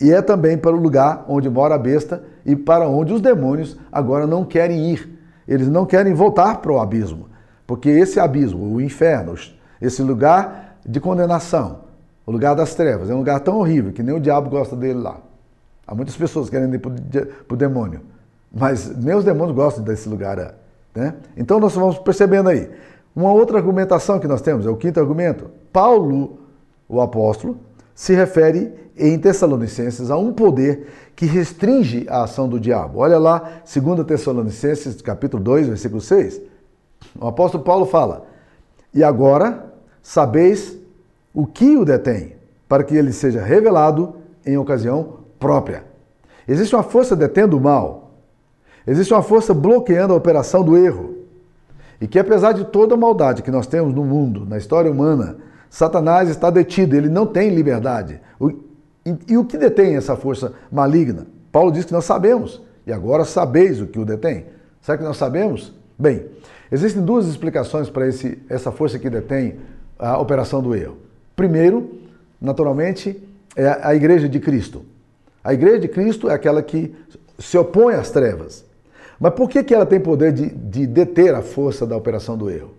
E 0.00 0.10
é 0.10 0.20
também 0.20 0.58
para 0.58 0.72
o 0.72 0.80
lugar 0.80 1.24
onde 1.28 1.48
mora 1.48 1.76
a 1.76 1.78
besta 1.78 2.24
e 2.44 2.56
para 2.56 2.88
onde 2.88 3.12
os 3.12 3.20
demônios 3.20 3.78
agora 3.92 4.26
não 4.26 4.44
querem 4.44 4.90
ir. 4.90 5.08
Eles 5.46 5.68
não 5.68 5.86
querem 5.86 6.14
voltar 6.14 6.60
para 6.60 6.72
o 6.72 6.80
abismo, 6.80 7.28
porque 7.64 7.88
esse 7.88 8.18
abismo, 8.18 8.74
o 8.74 8.80
inferno, 8.80 9.36
esse 9.80 10.02
lugar 10.02 10.78
de 10.84 10.98
condenação, 10.98 11.84
o 12.26 12.32
lugar 12.32 12.56
das 12.56 12.74
trevas, 12.74 13.08
é 13.08 13.14
um 13.14 13.18
lugar 13.18 13.38
tão 13.38 13.58
horrível 13.58 13.92
que 13.92 14.02
nem 14.02 14.16
o 14.16 14.20
diabo 14.20 14.50
gosta 14.50 14.74
dele 14.74 14.98
lá. 14.98 15.18
Há 15.86 15.94
muitas 15.94 16.16
pessoas 16.16 16.50
querendo 16.50 16.74
ir 16.74 16.80
para 16.80 17.54
o 17.54 17.56
demônio, 17.56 18.00
mas 18.54 18.94
nem 18.96 19.16
os 19.16 19.24
demônios 19.24 19.56
gostam 19.56 19.82
desse 19.82 20.08
lugar. 20.08 20.54
Né? 20.94 21.14
Então 21.36 21.58
nós 21.58 21.74
vamos 21.74 21.98
percebendo 21.98 22.48
aí. 22.48 22.70
Uma 23.14 23.32
outra 23.32 23.58
argumentação 23.58 24.18
que 24.18 24.28
nós 24.28 24.40
temos, 24.40 24.66
é 24.66 24.70
o 24.70 24.76
quinto 24.76 25.00
argumento. 25.00 25.50
Paulo, 25.72 26.38
o 26.88 27.00
apóstolo, 27.00 27.58
se 27.94 28.14
refere 28.14 28.72
em 28.96 29.18
Tessalonicenses 29.18 30.10
a 30.10 30.16
um 30.16 30.32
poder 30.32 30.88
que 31.16 31.26
restringe 31.26 32.06
a 32.08 32.24
ação 32.24 32.48
do 32.48 32.58
diabo. 32.58 33.00
Olha 33.00 33.18
lá, 33.18 33.62
2 33.64 34.06
Tessalonicenses, 34.06 35.00
capítulo 35.00 35.42
2, 35.42 35.68
versículo 35.68 36.00
6. 36.00 36.40
O 37.20 37.26
apóstolo 37.26 37.62
Paulo 37.62 37.86
fala: 37.86 38.26
"E 38.92 39.02
agora 39.02 39.72
sabeis 40.02 40.76
o 41.32 41.46
que 41.46 41.76
o 41.76 41.84
detém, 41.84 42.34
para 42.68 42.82
que 42.82 42.96
ele 42.96 43.12
seja 43.12 43.42
revelado 43.42 44.16
em 44.44 44.56
ocasião 44.56 45.20
própria." 45.38 45.84
Existe 46.46 46.74
uma 46.74 46.82
força 46.82 47.14
detendo 47.14 47.56
o 47.56 47.60
mal. 47.60 48.03
Existe 48.86 49.12
uma 49.12 49.22
força 49.22 49.54
bloqueando 49.54 50.12
a 50.12 50.16
operação 50.16 50.62
do 50.62 50.76
erro. 50.76 51.14
E 52.00 52.06
que 52.06 52.18
apesar 52.18 52.52
de 52.52 52.64
toda 52.64 52.94
a 52.94 52.98
maldade 52.98 53.42
que 53.42 53.50
nós 53.50 53.66
temos 53.66 53.94
no 53.94 54.04
mundo, 54.04 54.44
na 54.44 54.58
história 54.58 54.90
humana, 54.90 55.36
Satanás 55.70 56.28
está 56.28 56.50
detido, 56.50 56.94
ele 56.94 57.08
não 57.08 57.26
tem 57.26 57.50
liberdade. 57.50 58.20
E, 59.06 59.16
e, 59.28 59.36
o 59.36 59.44
que 59.44 59.56
detém 59.56 59.96
essa 59.96 60.16
força 60.16 60.52
maligna? 60.70 61.26
Paulo 61.50 61.72
diz 61.72 61.84
que 61.84 61.92
nós 61.92 62.04
sabemos, 62.04 62.62
e 62.86 62.92
agora 62.92 63.24
sabeis 63.24 63.80
o 63.80 63.86
que 63.86 63.98
o 63.98 64.04
detém. 64.04 64.46
Será 64.80 64.98
que 64.98 65.04
nós 65.04 65.16
sabemos? 65.16 65.72
Bem, 65.98 66.26
existem 66.70 67.02
duas 67.02 67.26
explicações 67.26 67.88
para 67.88 68.06
esse, 68.06 68.38
essa 68.48 68.70
força 68.70 68.98
que 68.98 69.08
detém 69.08 69.56
a 69.98 70.18
operação 70.18 70.62
do 70.62 70.74
erro. 70.74 70.96
Primeiro, 71.34 71.90
naturalmente, 72.40 73.22
é 73.56 73.78
a 73.82 73.94
Igreja 73.94 74.28
de 74.28 74.40
Cristo. 74.40 74.84
A 75.44 75.52
igreja 75.52 75.80
de 75.80 75.88
Cristo 75.88 76.30
é 76.30 76.32
aquela 76.32 76.62
que 76.62 76.94
se 77.38 77.58
opõe 77.58 77.94
às 77.94 78.10
trevas. 78.10 78.64
Mas 79.18 79.32
por 79.34 79.48
que, 79.48 79.62
que 79.62 79.74
ela 79.74 79.86
tem 79.86 80.00
poder 80.00 80.32
de, 80.32 80.50
de 80.50 80.86
deter 80.86 81.34
a 81.34 81.42
força 81.42 81.86
da 81.86 81.96
operação 81.96 82.36
do 82.36 82.50
erro? 82.50 82.72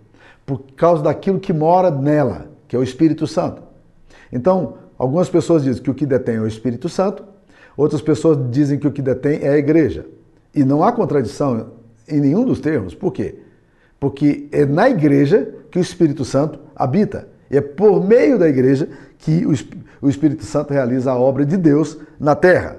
Por 0.44 0.60
causa 0.76 1.02
daquilo 1.02 1.40
que 1.40 1.52
mora 1.52 1.90
nela, 1.90 2.46
que 2.68 2.76
é 2.76 2.78
o 2.78 2.82
Espírito 2.82 3.26
Santo. 3.26 3.62
Então, 4.32 4.74
algumas 4.98 5.28
pessoas 5.28 5.62
dizem 5.62 5.82
que 5.82 5.90
o 5.90 5.94
que 5.94 6.06
detém 6.06 6.36
é 6.36 6.40
o 6.40 6.46
Espírito 6.46 6.88
Santo, 6.88 7.24
outras 7.76 8.00
pessoas 8.00 8.38
dizem 8.50 8.78
que 8.78 8.86
o 8.86 8.92
que 8.92 9.02
detém 9.02 9.40
é 9.42 9.50
a 9.50 9.58
igreja. 9.58 10.06
E 10.54 10.64
não 10.64 10.82
há 10.82 10.92
contradição 10.92 11.72
em 12.08 12.20
nenhum 12.20 12.44
dos 12.44 12.60
termos. 12.60 12.94
Por 12.94 13.12
quê? 13.12 13.36
Porque 13.98 14.48
é 14.52 14.64
na 14.64 14.88
igreja 14.88 15.52
que 15.70 15.78
o 15.78 15.82
Espírito 15.82 16.24
Santo 16.24 16.58
habita. 16.74 17.28
E 17.50 17.56
é 17.56 17.60
por 17.60 18.04
meio 18.04 18.38
da 18.38 18.48
igreja 18.48 18.88
que 19.18 19.44
o 20.00 20.08
Espírito 20.08 20.44
Santo 20.44 20.72
realiza 20.72 21.10
a 21.10 21.18
obra 21.18 21.44
de 21.44 21.56
Deus 21.56 21.98
na 22.18 22.34
terra. 22.34 22.78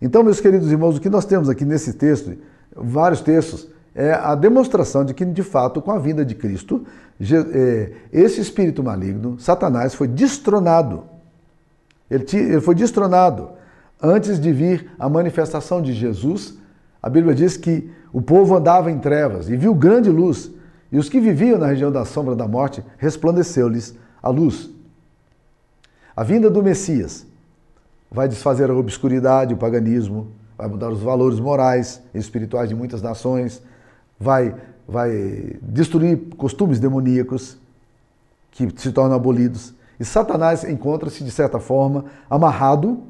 Então, 0.00 0.22
meus 0.22 0.40
queridos 0.40 0.70
irmãos, 0.70 0.96
o 0.96 1.00
que 1.00 1.08
nós 1.08 1.24
temos 1.24 1.48
aqui 1.48 1.64
nesse 1.64 1.94
texto, 1.94 2.36
vários 2.76 3.20
textos, 3.20 3.68
é 3.94 4.12
a 4.12 4.34
demonstração 4.34 5.04
de 5.04 5.14
que, 5.14 5.24
de 5.24 5.42
fato, 5.42 5.80
com 5.80 5.92
a 5.92 5.98
vinda 5.98 6.24
de 6.24 6.34
Cristo, 6.34 6.84
é, 7.20 7.92
esse 8.12 8.40
espírito 8.40 8.82
maligno, 8.82 9.38
Satanás, 9.38 9.94
foi 9.94 10.08
destronado. 10.08 11.04
Ele 12.10 12.60
foi 12.60 12.74
destronado 12.74 13.50
antes 14.02 14.40
de 14.40 14.52
vir 14.52 14.90
a 14.98 15.08
manifestação 15.08 15.80
de 15.80 15.92
Jesus. 15.92 16.58
A 17.02 17.08
Bíblia 17.08 17.34
diz 17.34 17.56
que 17.56 17.90
o 18.12 18.20
povo 18.20 18.56
andava 18.56 18.90
em 18.90 18.98
trevas 18.98 19.48
e 19.48 19.56
viu 19.56 19.74
grande 19.74 20.10
luz, 20.10 20.50
e 20.90 20.98
os 20.98 21.08
que 21.08 21.20
viviam 21.20 21.58
na 21.58 21.66
região 21.66 21.90
da 21.90 22.04
sombra 22.04 22.36
da 22.36 22.46
morte 22.46 22.84
resplandeceu-lhes 22.98 23.94
a 24.22 24.28
luz. 24.28 24.70
A 26.16 26.22
vinda 26.22 26.48
do 26.48 26.62
Messias 26.62 27.26
vai 28.10 28.28
desfazer 28.28 28.70
a 28.70 28.74
obscuridade, 28.74 29.54
o 29.54 29.56
paganismo, 29.56 30.28
vai 30.56 30.68
mudar 30.68 30.90
os 30.90 31.00
valores 31.00 31.40
morais 31.40 32.00
e 32.14 32.18
espirituais 32.18 32.68
de 32.68 32.74
muitas 32.74 33.02
nações, 33.02 33.62
vai, 34.18 34.54
vai 34.86 35.56
destruir 35.62 36.18
costumes 36.36 36.78
demoníacos 36.78 37.58
que 38.50 38.68
se 38.76 38.92
tornam 38.92 39.16
abolidos. 39.16 39.74
E 39.98 40.04
Satanás 40.04 40.64
encontra-se, 40.64 41.22
de 41.24 41.30
certa 41.30 41.58
forma, 41.58 42.06
amarrado 42.28 43.02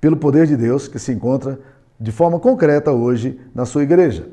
pelo 0.00 0.16
poder 0.16 0.46
de 0.46 0.56
Deus 0.56 0.88
que 0.88 0.98
se 0.98 1.12
encontra 1.12 1.58
de 1.98 2.12
forma 2.12 2.38
concreta 2.38 2.92
hoje 2.92 3.40
na 3.54 3.64
sua 3.64 3.82
igreja. 3.82 4.28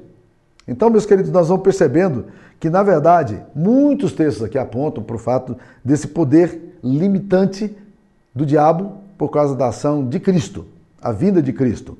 Então, 0.67 0.89
meus 0.89 1.05
queridos, 1.05 1.31
nós 1.31 1.47
vamos 1.47 1.63
percebendo 1.63 2.25
que, 2.59 2.69
na 2.69 2.83
verdade, 2.83 3.41
muitos 3.53 4.13
textos 4.13 4.43
aqui 4.43 4.57
apontam 4.57 5.03
para 5.03 5.15
o 5.15 5.19
fato 5.19 5.55
desse 5.83 6.07
poder 6.07 6.77
limitante 6.83 7.75
do 8.33 8.45
diabo 8.45 8.97
por 9.17 9.29
causa 9.29 9.55
da 9.55 9.67
ação 9.67 10.07
de 10.07 10.19
Cristo, 10.19 10.65
a 11.01 11.11
vinda 11.11 11.41
de 11.41 11.53
Cristo. 11.53 11.97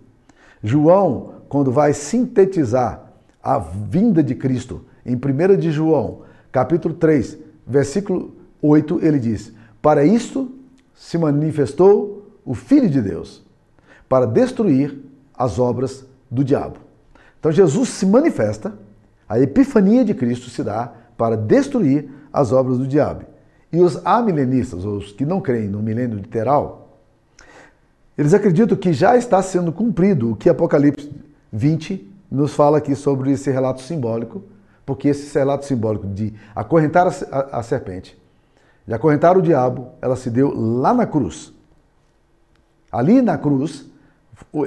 João, 0.66 1.36
quando 1.48 1.72
vai 1.72 1.94
sintetizar 1.94 3.14
a 3.42 3.60
vinda 3.60 4.24
de 4.24 4.34
Cristo, 4.34 4.84
em 5.06 5.16
1 5.16 5.58
de 5.58 5.72
João, 5.72 6.22
capítulo 6.52 6.96
3, 6.96 7.38
versículo 7.68 8.36
8, 8.62 9.00
ele 9.06 9.20
diz: 9.20 9.54
Para 9.82 10.04
isto 10.04 10.52
se 10.96 11.18
manifestou 11.18 12.32
o 12.44 12.56
Filho 12.56 12.90
de 12.90 13.00
Deus, 13.00 13.46
para 14.10 14.26
destruir 14.26 14.98
as 15.38 15.60
obras 15.60 16.06
do 16.32 16.44
diabo. 16.44 16.78
Então 17.40 17.52
Jesus 17.52 17.90
se 17.90 18.06
manifesta, 18.06 18.74
a 19.30 19.40
epifania 19.40 20.04
de 20.04 20.16
Cristo 20.16 20.50
se 20.50 20.64
dá 20.64 20.92
para 21.16 21.38
destruir 21.38 22.10
as 22.34 22.52
obras 22.52 22.80
do 22.80 22.88
diabo. 22.88 23.24
E 23.72 23.80
os 23.80 24.04
amilenistas, 24.06 24.84
os 24.84 25.12
que 25.12 25.26
não 25.26 25.40
creem 25.40 25.68
no 25.68 25.82
milênio 25.82 26.18
literal, 26.18 26.85
eles 28.18 28.34
acreditam 28.34 28.78
que 28.78 28.94
já 28.94 29.18
está 29.18 29.42
sendo 29.42 29.72
cumprido 29.72 30.32
o 30.32 30.36
que 30.36 30.50
Apocalipse 30.50 31.12
20 31.52 32.12
nos 32.32 32.54
fala 32.54 32.78
aqui 32.78 32.96
sobre 32.96 33.32
esse 33.32 33.52
relato 33.52 33.82
simbólico, 33.82 34.44
porque 34.86 35.10
esse 35.10 35.38
relato 35.38 35.66
simbólico 35.66 36.08
de 36.08 36.34
acorrentar 36.56 37.08
a, 37.08 37.64
serpente, 37.64 38.18
de 38.88 38.94
acorrentar 38.94 39.38
o 39.38 39.42
diabo, 39.42 39.90
ela 40.02 40.16
se 40.16 40.30
deu 40.30 40.54
lá 40.56 40.94
na 40.94 41.06
cruz. 41.06 41.54
Ali 42.92 43.22
na 43.22 43.38
cruz 43.38 43.86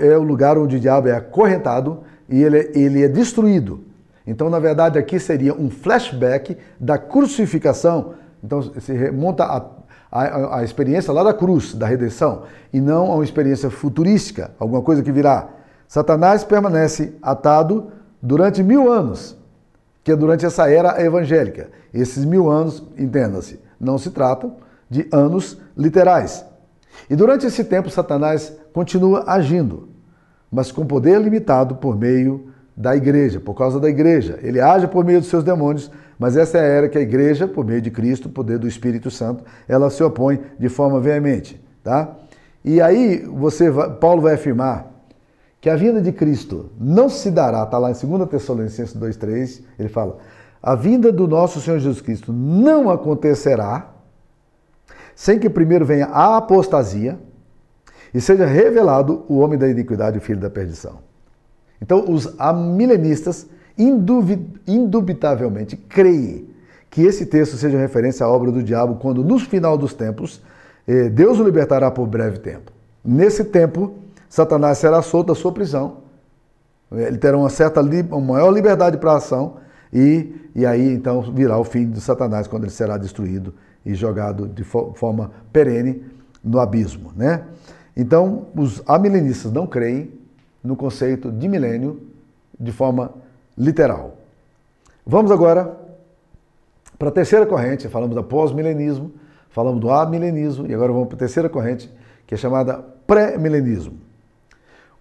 é 0.01 0.17
o 0.17 0.23
lugar 0.23 0.59
onde 0.59 0.77
o 0.77 0.81
diabo 0.81 1.09
é 1.09 1.13
acorrentado 1.13 2.01
e 2.29 2.43
ele, 2.43 2.71
ele 2.75 3.03
é 3.03 3.09
destruído. 3.09 3.85
Então, 4.27 4.51
na 4.51 4.59
verdade, 4.59 4.99
aqui 4.99 5.19
seria 5.19 5.55
um 5.55 5.71
flashback 5.71 6.57
da 6.79 6.99
crucificação. 6.99 8.15
Então, 8.45 8.63
se 8.63 8.93
remonta 8.93 9.45
a, 9.45 9.65
a, 10.11 10.59
a, 10.59 10.64
experiência 10.64 11.12
lá 11.12 11.23
da 11.23 11.35
cruz, 11.35 11.75
da 11.75 11.87
redenção, 11.87 12.42
e 12.73 12.81
não 12.81 13.11
a 13.11 13.16
uma 13.16 13.25
experiência 13.25 13.71
futurística, 13.71 14.51
alguma 14.59 14.83
coisa 14.83 15.03
que 15.03 15.12
virá. 15.12 15.49
Satanás 15.87 16.44
permanece 16.44 17.14
atado 17.23 17.88
durante 18.21 18.62
mil 18.62 18.90
anos, 18.90 19.37
que 20.03 20.12
é 20.12 20.16
durante 20.16 20.44
essa 20.47 20.71
era 20.71 21.03
evangélica. 21.03 21.71
Esses 21.92 22.25
mil 22.25 22.51
anos, 22.51 22.83
entenda-se, 22.97 23.61
não 23.81 23.99
se 23.99 24.11
tratam 24.11 24.57
de 24.88 25.07
anos 25.12 25.59
literais. 25.77 26.44
E 27.09 27.16
durante 27.16 27.47
esse 27.47 27.64
tempo, 27.64 27.90
Satanás 27.90 28.53
continua 28.73 29.25
agindo 29.27 29.88
mas 30.51 30.73
com 30.73 30.87
poder 30.87 31.21
limitado 31.21 31.77
por 31.77 31.97
meio 31.97 32.49
da 32.77 32.97
igreja, 32.97 33.40
por 33.40 33.55
causa 33.55 33.79
da 33.79 33.88
igreja. 33.88 34.38
Ele 34.42 34.61
age 34.61 34.87
por 34.87 35.05
meio 35.05 35.21
dos 35.21 35.29
seus 35.29 35.44
demônios, 35.44 35.90
mas 36.19 36.37
essa 36.37 36.59
é 36.59 36.61
a 36.61 36.65
era 36.65 36.89
que 36.89 36.99
a 36.99 37.01
igreja, 37.01 37.47
por 37.47 37.65
meio 37.65 37.81
de 37.81 37.91
Cristo, 37.91 38.29
poder 38.29 38.59
do 38.59 38.67
Espírito 38.67 39.11
Santo, 39.11 39.45
ela 39.69 39.89
se 39.91 40.03
opõe 40.03 40.41
de 40.59 40.69
forma 40.69 41.01
veemente, 41.01 41.63
tá? 41.83 42.17
E 42.65 42.81
aí 42.81 43.25
você 43.25 43.71
Paulo 44.01 44.23
vai 44.23 44.35
afirmar 44.35 44.91
que 45.61 45.71
a 45.71 45.77
vinda 45.77 46.01
de 46.01 46.13
Cristo 46.13 46.71
não 46.79 47.09
se 47.09 47.31
dará, 47.31 47.63
está 47.63 47.79
lá 47.79 47.91
em 47.91 47.95
2 47.95 48.29
Tessalonicenses 48.29 48.95
2:3, 48.95 49.63
ele 49.79 49.89
fala: 49.89 50.19
"A 50.63 50.75
vinda 50.75 51.13
do 51.13 51.29
nosso 51.29 51.61
Senhor 51.61 51.79
Jesus 51.79 52.01
Cristo 52.01 52.33
não 52.33 52.91
acontecerá 52.91 53.95
sem 55.15 55.39
que 55.39 55.51
primeiro 55.51 55.85
venha 55.85 56.07
a 56.07 56.37
apostasia, 56.37 57.19
e 58.15 58.21
seja 58.21 58.47
revelado 58.47 59.25
o 59.29 59.39
homem 59.39 59.59
da 59.59 59.69
iniquidade, 59.69 60.19
o 60.19 60.21
filho 60.21 60.41
da 60.41 60.49
perdição. 60.49 60.99
Então, 61.81 62.05
os 62.09 62.39
amilenistas 62.39 63.47
indubitavelmente 63.79 65.77
creem 65.77 66.49
que 66.91 67.03
esse 67.03 67.27
texto 67.27 67.57
seja 67.57 67.79
referência 67.79 68.27
à 68.27 68.29
obra 68.29 68.51
do 68.51 68.62
diabo, 68.62 68.97
quando 68.97 69.23
no 69.23 69.38
final 69.38 69.79
dos 69.79 69.95
tempos 69.95 70.43
eh, 70.87 71.09
Deus 71.09 71.38
o 71.38 71.45
libertará 71.45 71.91
por 71.91 72.07
breve 72.07 72.38
tempo. 72.38 72.73
Nesse 73.05 73.45
tempo, 73.45 73.95
Satanás 74.29 74.79
será 74.79 75.01
solto 75.03 75.29
da 75.29 75.35
sua 75.35 75.53
prisão, 75.53 75.99
ele 76.91 77.19
terá 77.19 77.37
uma 77.37 77.51
certa 77.51 77.81
uma 77.81 78.21
maior 78.21 78.51
liberdade 78.51 78.97
para 78.97 79.17
ação, 79.17 79.57
e, 79.93 80.35
e 80.55 80.67
aí 80.67 80.93
então 80.93 81.23
virá 81.23 81.59
o 81.59 81.64
fim 81.64 81.91
de 81.91 82.01
Satanás, 82.01 82.47
quando 82.47 82.64
ele 82.64 82.73
será 82.73 82.97
destruído 82.97 83.55
e 83.85 83.95
jogado 83.95 84.47
de 84.49 84.64
forma 84.64 85.31
perene 85.53 86.03
no 86.43 86.59
abismo. 86.59 87.12
Né? 87.17 87.43
Então, 87.97 88.47
os 88.55 88.83
amilenistas 88.87 89.53
não 89.53 89.67
creem 89.67 90.11
no 90.62 90.77
conceito 90.77 91.31
de 91.31 91.49
milênio 91.49 92.01
de 92.59 92.73
forma 92.73 93.12
literal. 93.59 94.16
Vamos 95.05 95.31
agora 95.31 95.77
para 96.99 97.09
a 97.09 97.12
terceira 97.12 97.44
corrente, 97.44 97.88
falamos 97.88 98.14
do 98.14 98.23
pós-milenismo, 98.23 99.12
falamos 99.51 99.81
do 99.81 99.90
amilenismo 99.90 100.66
e 100.66 100.75
agora 100.75 100.92
vamos 100.92 101.09
para 101.09 101.16
a 101.16 101.18
terceira 101.18 101.49
corrente, 101.49 101.92
que 102.27 102.35
é 102.35 102.37
chamada 102.37 102.79
pré-milenismo. 103.07 103.99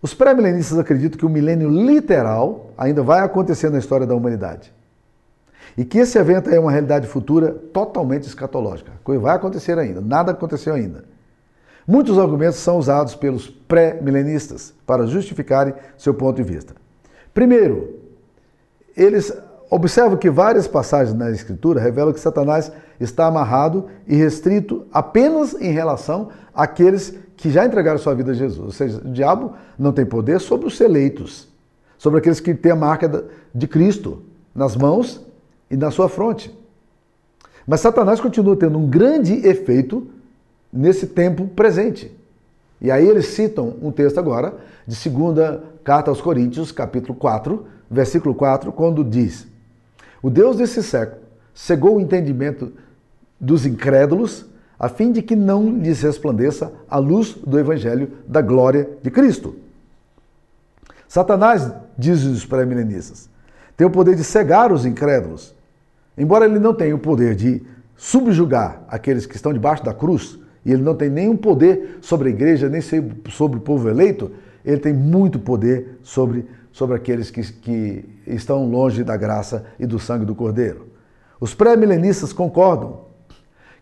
Os 0.02 0.14
pré-milenistas 0.14 0.78
acreditam 0.78 1.18
que 1.18 1.26
o 1.26 1.30
milênio 1.30 1.70
literal 1.70 2.72
ainda 2.78 3.02
vai 3.02 3.22
acontecer 3.22 3.70
na 3.70 3.80
história 3.80 4.06
da 4.06 4.16
humanidade. 4.16 4.74
E 5.76 5.84
que 5.84 5.98
esse 5.98 6.18
evento 6.18 6.50
é 6.50 6.60
uma 6.60 6.72
realidade 6.72 7.08
futura 7.08 7.52
totalmente 7.52 8.24
escatológica. 8.24 8.92
Vai 9.20 9.36
acontecer 9.36 9.78
ainda, 9.78 10.02
nada 10.02 10.32
aconteceu 10.32 10.74
ainda. 10.74 11.04
Muitos 11.88 12.18
argumentos 12.20 12.58
são 12.58 12.78
usados 12.78 13.16
pelos 13.16 13.50
pré-milenistas 13.50 14.74
para 14.86 15.08
justificarem 15.08 15.74
seu 15.98 16.14
ponto 16.14 16.38
de 16.38 16.44
vista. 16.44 16.76
Primeiro, 17.34 18.07
eles 18.98 19.32
observam 19.70 20.18
que 20.18 20.30
várias 20.30 20.68
passagens 20.68 21.16
na 21.16 21.30
Escritura 21.30 21.80
revelam 21.80 22.14
que 22.14 22.20
Satanás 22.20 22.72
está 23.00 23.28
amarrado 23.28 23.86
e 24.08 24.16
restrito 24.16 24.86
apenas 24.92 25.54
em 25.60 25.72
relação 25.72 26.30
àqueles 26.54 27.14
que 27.36 27.52
já 27.52 27.66
entregaram 27.66 28.00
sua 28.00 28.16
vida 28.16 28.32
a 28.32 28.34
Jesus. 28.34 28.66
Ou 28.66 28.72
seja, 28.72 28.98
o 28.98 29.12
diabo 29.12 29.54
não 29.78 29.92
tem 29.92 30.06
poder 30.06 30.40
sobre 30.40 30.68
os 30.68 30.80
eleitos, 30.82 31.48
sobre 31.98 32.20
aqueles 32.20 32.40
que 32.40 32.54
têm 32.54 32.72
a 32.72 32.76
marca 32.76 33.26
de 33.54 33.68
Cristo 33.68 34.24
nas 34.56 34.76
mãos 34.76 35.22
e 35.70 35.78
na 35.78 35.92
sua 35.92 36.10
fronte. 36.10 36.56
Mas 37.68 37.82
Satanás 37.82 38.20
continua 38.20 38.56
tendo 38.56 38.78
um 38.78 38.90
grande 38.90 39.46
efeito 39.46 40.08
nesse 40.72 41.06
tempo 41.08 41.48
presente. 41.48 42.12
E 42.80 42.90
aí 42.90 43.08
eles 43.08 43.28
citam 43.28 43.76
um 43.82 43.92
texto 43.92 44.18
agora 44.18 44.54
de 44.86 44.96
segunda 44.96 45.64
carta 45.84 46.10
aos 46.10 46.22
Coríntios, 46.22 46.72
capítulo 46.72 47.16
4, 47.16 47.66
versículo 47.90 48.34
4, 48.36 48.72
quando 48.72 49.04
diz: 49.04 49.48
O 50.22 50.30
Deus 50.30 50.58
desse 50.58 50.82
século 50.84 51.22
cegou 51.54 51.98
o 51.98 52.02
entendimento 52.02 52.72
dos 53.40 53.66
incrédulos, 53.66 54.46
a 54.80 54.90
fim 54.90 55.12
de 55.12 55.22
que 55.22 55.36
não 55.36 55.78
lhes 55.78 56.02
resplandeça 56.02 56.72
a 56.90 56.98
luz 56.98 57.34
do 57.34 57.58
evangelho 57.58 58.12
da 58.28 58.42
glória 58.42 58.90
de 59.02 59.10
Cristo. 59.10 59.56
Satanás, 61.08 61.72
dizem 61.98 62.32
os 62.32 62.46
pré-milenistas, 62.46 63.30
tem 63.76 63.88
o 63.88 63.92
poder 63.92 64.16
de 64.16 64.24
cegar 64.24 64.72
os 64.72 64.86
incrédulos. 64.86 65.56
Embora 66.18 66.46
ele 66.46 66.60
não 66.60 66.74
tenha 66.74 66.96
o 66.96 67.00
poder 67.00 67.36
de 67.36 67.64
subjugar 67.96 68.84
aqueles 68.88 69.26
que 69.26 69.36
estão 69.36 69.54
debaixo 69.54 69.84
da 69.84 69.94
cruz, 69.94 70.38
e 70.66 70.72
ele 70.72 70.82
não 70.82 70.96
tem 70.96 71.10
nenhum 71.10 71.38
poder 71.38 71.98
sobre 72.02 72.28
a 72.28 72.32
igreja, 72.32 72.68
nem 72.68 72.82
sobre 72.82 73.58
o 73.58 73.62
povo 73.62 73.88
eleito, 73.90 74.32
ele 74.66 74.80
tem 74.80 74.94
muito 74.94 75.40
poder 75.40 75.98
sobre, 76.04 76.46
sobre 76.78 76.96
aqueles 76.96 77.32
que, 77.32 77.42
que 77.42 78.06
estão 78.28 78.70
longe 78.70 79.04
da 79.04 79.18
graça 79.18 79.66
e 79.80 79.88
do 79.88 79.98
sangue 79.98 80.26
do 80.26 80.36
Cordeiro. 80.36 80.86
Os 81.40 81.56
pré-milenistas 81.56 82.32
concordam 82.32 83.00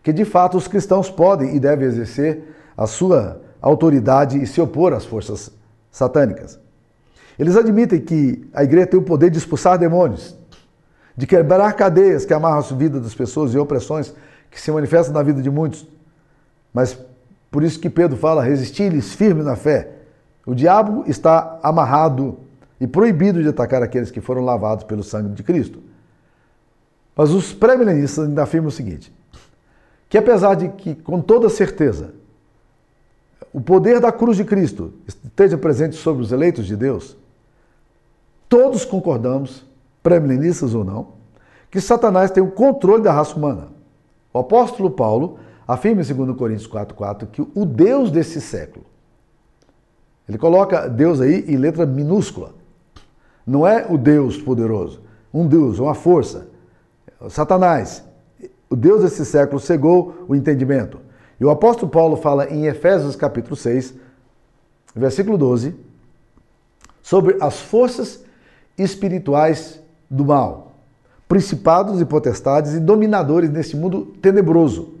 que, 0.02 0.14
de 0.14 0.24
fato, 0.24 0.56
os 0.56 0.66
cristãos 0.66 1.10
podem 1.10 1.54
e 1.54 1.60
devem 1.60 1.86
exercer 1.86 2.56
a 2.74 2.86
sua 2.86 3.42
autoridade 3.60 4.42
e 4.42 4.46
se 4.46 4.62
opor 4.62 4.94
às 4.94 5.04
forças 5.04 5.50
satânicas. 5.90 6.58
Eles 7.38 7.54
admitem 7.54 8.00
que 8.00 8.48
a 8.54 8.64
igreja 8.64 8.86
tem 8.86 8.98
o 8.98 9.02
poder 9.02 9.28
de 9.28 9.36
expulsar 9.36 9.76
demônios, 9.76 10.34
de 11.14 11.26
quebrar 11.26 11.70
cadeias 11.74 12.24
que 12.24 12.32
amarram 12.32 12.60
a 12.60 12.74
vida 12.74 12.98
das 12.98 13.14
pessoas 13.14 13.52
e 13.52 13.58
opressões 13.58 14.14
que 14.50 14.58
se 14.58 14.72
manifestam 14.72 15.12
na 15.12 15.22
vida 15.22 15.42
de 15.42 15.50
muitos. 15.50 15.86
Mas 16.72 16.98
por 17.50 17.62
isso 17.62 17.78
que 17.78 17.90
Pedro 17.90 18.16
fala: 18.16 18.42
resistir-lhes 18.42 19.12
firme 19.12 19.42
na 19.42 19.54
fé. 19.54 19.90
O 20.46 20.54
diabo 20.54 21.04
está 21.06 21.58
amarrado 21.62 22.45
e 22.80 22.86
proibido 22.86 23.42
de 23.42 23.48
atacar 23.48 23.82
aqueles 23.82 24.10
que 24.10 24.20
foram 24.20 24.44
lavados 24.44 24.84
pelo 24.84 25.02
sangue 25.02 25.34
de 25.34 25.42
Cristo. 25.42 25.80
Mas 27.14 27.30
os 27.30 27.52
pré-milenistas 27.52 28.28
ainda 28.28 28.42
afirmam 28.42 28.68
o 28.68 28.72
seguinte: 28.72 29.12
que 30.08 30.18
apesar 30.18 30.54
de 30.54 30.68
que, 30.68 30.94
com 30.94 31.20
toda 31.20 31.48
certeza, 31.48 32.12
o 33.52 33.60
poder 33.60 34.00
da 34.00 34.12
cruz 34.12 34.36
de 34.36 34.44
Cristo 34.44 34.92
esteja 35.06 35.56
presente 35.56 35.96
sobre 35.96 36.22
os 36.22 36.30
eleitos 36.30 36.66
de 36.66 36.76
Deus, 36.76 37.16
todos 38.48 38.84
concordamos, 38.84 39.64
pré-milenistas 40.02 40.74
ou 40.74 40.84
não, 40.84 41.14
que 41.70 41.80
Satanás 41.80 42.30
tem 42.30 42.42
o 42.42 42.50
controle 42.50 43.02
da 43.02 43.12
raça 43.12 43.34
humana. 43.34 43.68
O 44.32 44.38
apóstolo 44.38 44.90
Paulo 44.90 45.38
afirma 45.66 46.02
em 46.02 46.04
2 46.04 46.36
Coríntios 46.36 46.68
4,4 46.68 47.26
que 47.26 47.40
o 47.40 47.64
Deus 47.64 48.10
desse 48.10 48.40
século, 48.40 48.84
ele 50.28 50.38
coloca 50.38 50.88
Deus 50.88 51.20
aí 51.20 51.44
em 51.48 51.56
letra 51.56 51.86
minúscula, 51.86 52.54
não 53.46 53.66
é 53.66 53.86
o 53.88 53.96
Deus 53.96 54.36
poderoso, 54.36 55.00
um 55.32 55.46
Deus, 55.46 55.78
uma 55.78 55.94
força. 55.94 56.48
Satanás, 57.28 58.04
o 58.68 58.74
Deus 58.74 59.02
desse 59.02 59.24
século 59.24 59.60
cegou 59.60 60.24
o 60.26 60.34
entendimento. 60.34 60.98
E 61.38 61.44
o 61.44 61.50
apóstolo 61.50 61.90
Paulo 61.90 62.16
fala 62.16 62.50
em 62.50 62.66
Efésios 62.66 63.14
capítulo 63.14 63.54
6, 63.54 63.94
versículo 64.94 65.38
12, 65.38 65.74
sobre 67.02 67.36
as 67.40 67.60
forças 67.60 68.24
espirituais 68.76 69.80
do 70.10 70.24
mal, 70.24 70.72
principados 71.28 72.00
e 72.00 72.04
potestades 72.04 72.72
e 72.72 72.80
dominadores 72.80 73.50
nesse 73.50 73.76
mundo 73.76 74.06
tenebroso. 74.20 74.94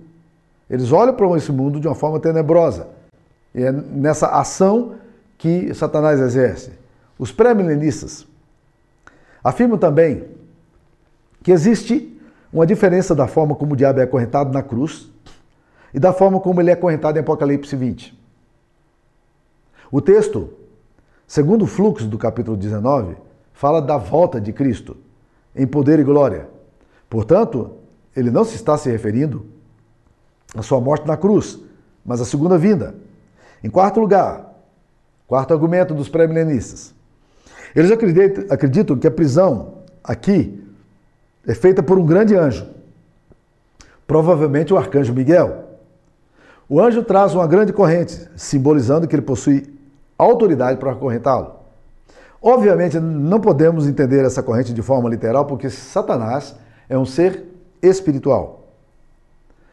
Eles 0.68 0.92
olham 0.92 1.14
para 1.14 1.36
esse 1.36 1.50
mundo 1.50 1.80
de 1.80 1.88
uma 1.88 1.94
forma 1.94 2.20
tenebrosa. 2.20 2.88
E 3.54 3.62
é 3.62 3.72
nessa 3.72 4.28
ação 4.28 4.94
que 5.38 5.72
Satanás 5.74 6.20
exerce. 6.20 6.72
Os 7.18 7.32
pré-milenistas 7.32 8.26
afirmam 9.46 9.78
também 9.78 10.24
que 11.40 11.52
existe 11.52 12.20
uma 12.52 12.66
diferença 12.66 13.14
da 13.14 13.28
forma 13.28 13.54
como 13.54 13.74
o 13.74 13.76
diabo 13.76 14.00
é 14.00 14.02
acorrentado 14.02 14.52
na 14.52 14.60
cruz 14.60 15.08
e 15.94 16.00
da 16.00 16.12
forma 16.12 16.40
como 16.40 16.60
ele 16.60 16.70
é 16.70 16.72
acorrentado 16.72 17.16
em 17.16 17.20
Apocalipse 17.20 17.76
20. 17.76 18.18
O 19.92 20.00
texto, 20.00 20.52
segundo 21.28 21.62
o 21.62 21.66
fluxo 21.66 22.08
do 22.08 22.18
capítulo 22.18 22.56
19, 22.56 23.16
fala 23.52 23.80
da 23.80 23.96
volta 23.96 24.40
de 24.40 24.52
Cristo 24.52 24.96
em 25.54 25.64
poder 25.64 26.00
e 26.00 26.02
glória. 26.02 26.48
Portanto, 27.08 27.70
ele 28.16 28.32
não 28.32 28.44
se 28.44 28.56
está 28.56 28.76
se 28.76 28.90
referindo 28.90 29.46
à 30.56 30.62
sua 30.62 30.80
morte 30.80 31.06
na 31.06 31.16
cruz, 31.16 31.56
mas 32.04 32.20
à 32.20 32.24
segunda 32.24 32.58
vinda. 32.58 32.96
Em 33.62 33.70
quarto 33.70 34.00
lugar, 34.00 34.56
quarto 35.28 35.54
argumento 35.54 35.94
dos 35.94 36.08
pré-milenistas, 36.08 36.95
eles 37.76 37.92
acreditam, 37.92 38.96
que 38.96 39.06
a 39.06 39.10
prisão 39.10 39.74
aqui 40.02 40.66
é 41.46 41.54
feita 41.54 41.82
por 41.82 41.98
um 41.98 42.06
grande 42.06 42.34
anjo, 42.34 42.66
provavelmente 44.06 44.72
o 44.72 44.78
arcanjo 44.78 45.12
Miguel. 45.12 45.64
O 46.68 46.80
anjo 46.80 47.02
traz 47.04 47.34
uma 47.34 47.46
grande 47.46 47.74
corrente, 47.74 48.28
simbolizando 48.34 49.06
que 49.06 49.14
ele 49.14 49.22
possui 49.22 49.78
autoridade 50.16 50.78
para 50.78 50.92
acorrentá-lo. 50.92 51.54
Obviamente, 52.40 52.98
não 52.98 53.40
podemos 53.40 53.86
entender 53.86 54.24
essa 54.24 54.42
corrente 54.42 54.72
de 54.72 54.80
forma 54.80 55.10
literal, 55.10 55.44
porque 55.44 55.68
Satanás 55.68 56.56
é 56.88 56.96
um 56.96 57.04
ser 57.04 57.44
espiritual. 57.82 58.68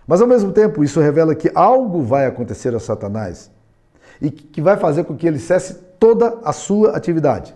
Mas 0.05 0.21
ao 0.21 0.27
mesmo 0.27 0.51
tempo, 0.51 0.83
isso 0.83 0.99
revela 0.99 1.33
que 1.33 1.49
algo 1.55 2.01
vai 2.01 2.25
acontecer 2.25 2.75
a 2.75 2.79
Satanás 2.79 3.49
e 4.21 4.29
que 4.29 4.61
vai 4.61 4.75
fazer 4.75 5.05
com 5.05 5.15
que 5.15 5.25
ele 5.25 5.39
cesse 5.39 5.75
toda 5.97 6.39
a 6.43 6.51
sua 6.51 6.91
atividade. 6.97 7.55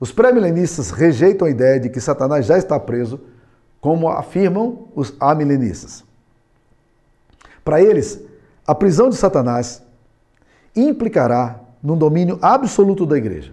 Os 0.00 0.10
pré-milenistas 0.10 0.90
rejeitam 0.90 1.46
a 1.46 1.50
ideia 1.50 1.78
de 1.78 1.90
que 1.90 2.00
Satanás 2.00 2.46
já 2.46 2.56
está 2.56 2.80
preso, 2.80 3.20
como 3.82 4.08
afirmam 4.08 4.88
os 4.96 5.14
amilenistas. 5.20 6.02
Para 7.62 7.82
eles, 7.82 8.18
a 8.66 8.74
prisão 8.74 9.10
de 9.10 9.16
Satanás 9.16 9.82
implicará 10.74 11.60
no 11.82 11.94
domínio 11.96 12.38
absoluto 12.40 13.04
da 13.04 13.18
igreja. 13.18 13.52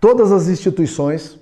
Todas 0.00 0.32
as 0.32 0.48
instituições, 0.48 1.38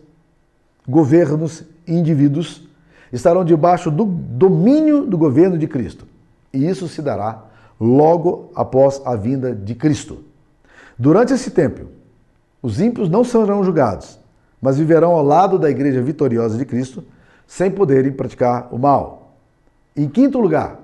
governos 0.86 1.64
e 1.86 1.94
indivíduos 1.94 2.68
estarão 3.12 3.44
debaixo 3.44 3.90
do 3.90 4.04
domínio 4.04 5.06
do 5.06 5.16
governo 5.16 5.56
de 5.56 5.66
Cristo. 5.66 6.06
E 6.52 6.68
isso 6.68 6.88
se 6.88 7.00
dará 7.00 7.44
logo 7.80 8.50
após 8.54 9.00
a 9.04 9.14
vinda 9.14 9.54
de 9.54 9.74
Cristo. 9.74 10.24
Durante 10.98 11.32
esse 11.32 11.50
tempo, 11.50 11.97
os 12.62 12.80
ímpios 12.80 13.08
não 13.08 13.22
serão 13.22 13.62
julgados, 13.62 14.18
mas 14.60 14.78
viverão 14.78 15.12
ao 15.12 15.24
lado 15.24 15.58
da 15.58 15.70
igreja 15.70 16.02
vitoriosa 16.02 16.58
de 16.58 16.64
Cristo, 16.64 17.04
sem 17.46 17.70
poderem 17.70 18.12
praticar 18.12 18.68
o 18.72 18.78
mal. 18.78 19.36
Em 19.96 20.08
quinto 20.08 20.38
lugar, 20.38 20.78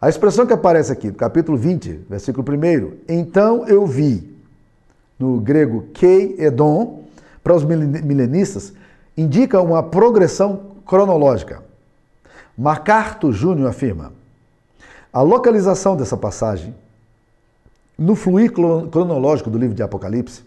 a 0.00 0.08
expressão 0.08 0.46
que 0.46 0.52
aparece 0.52 0.92
aqui, 0.92 1.10
capítulo 1.12 1.56
20, 1.56 2.06
versículo 2.08 2.44
1, 2.48 2.98
então 3.08 3.66
eu 3.66 3.86
vi, 3.86 4.36
no 5.18 5.40
grego 5.40 5.86
kei 5.94 6.36
edom, 6.38 7.04
para 7.42 7.54
os 7.54 7.64
milenistas, 7.64 8.72
indica 9.16 9.60
uma 9.60 9.82
progressão 9.82 10.72
cronológica. 10.86 11.62
MacArthur 12.56 13.32
Júnior 13.32 13.68
afirma: 13.68 14.12
a 15.12 15.22
localização 15.22 15.96
dessa 15.96 16.16
passagem 16.16 16.74
no 17.98 18.14
fluir 18.14 18.52
cronológico 18.52 19.50
do 19.50 19.58
livro 19.58 19.74
de 19.74 19.82
Apocalipse 19.82 20.42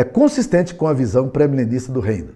é 0.00 0.04
consistente 0.04 0.74
com 0.74 0.86
a 0.86 0.94
visão 0.94 1.28
pré-milenista 1.28 1.92
do 1.92 2.00
reino. 2.00 2.30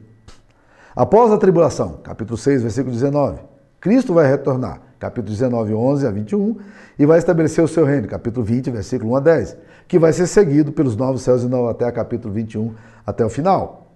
Após 0.95 1.33
a 1.33 1.39
tribulação, 1.39 1.99
capítulo 2.03 2.37
6, 2.37 2.61
versículo 2.61 2.93
19, 2.93 3.41
Cristo 3.81 4.13
vai 4.13 4.29
retornar 4.29 4.83
capítulo 4.99 5.33
19, 5.33 5.73
11 5.75 6.07
a 6.07 6.11
21, 6.11 6.57
e 6.99 7.07
vai 7.07 7.19
estabelecer 7.19 7.65
o 7.65 7.69
seu 7.69 7.87
reino, 7.87 8.07
capítulo 8.07 8.45
20, 8.45 8.71
versículo 8.71 9.13
1 9.13 9.17
a 9.17 9.21
10, 9.21 9.57
que 9.89 9.99
vai 9.99 10.13
ser 10.13 10.27
seguido 10.27 10.73
pelos 10.73 10.95
novos 10.95 11.23
céus 11.23 11.43
e 11.43 11.47
nova 11.47 11.73
terra, 11.73 11.93
capítulo 11.93 12.33
21 12.35 12.75
até 13.07 13.25
o 13.25 13.31
final. 13.31 13.95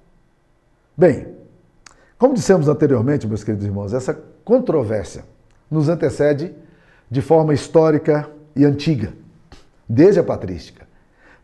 Bem, 0.97 1.29
como 2.19 2.35
dissemos 2.35 2.69
anteriormente, 2.69 3.27
meus 3.27 3.45
queridos 3.45 3.67
irmãos, 3.67 3.93
essa 3.93 4.19
controvérsia 4.45 5.25
nos 5.71 5.91
antecede 5.91 6.55
de 7.11 7.21
forma 7.21 7.53
histórica 7.53 8.29
e 8.57 8.65
antiga, 8.65 9.13
desde 9.87 10.21
a 10.21 10.25
patrística. 10.25 10.87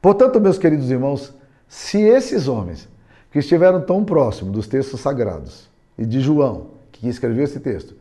Portanto, 0.00 0.40
meus 0.40 0.58
queridos 0.58 0.90
irmãos, 0.90 1.34
se 1.74 2.00
esses 2.00 2.46
homens 2.46 2.88
que 3.32 3.40
estiveram 3.40 3.80
tão 3.80 4.04
próximos 4.04 4.52
dos 4.52 4.68
textos 4.68 5.00
sagrados 5.00 5.68
e 5.98 6.06
de 6.06 6.20
João, 6.20 6.68
que 6.92 7.08
escreveu 7.08 7.42
esse 7.42 7.58
texto, 7.58 7.96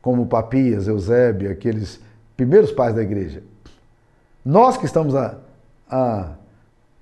como 0.00 0.26
Papias, 0.26 0.86
Eusébio, 0.86 1.50
aqueles 1.50 1.98
primeiros 2.36 2.70
pais 2.70 2.94
da 2.94 3.02
igreja. 3.02 3.42
Nós 4.44 4.76
que 4.76 4.86
estamos 4.86 5.16
há, 5.16 5.38
há 5.90 6.34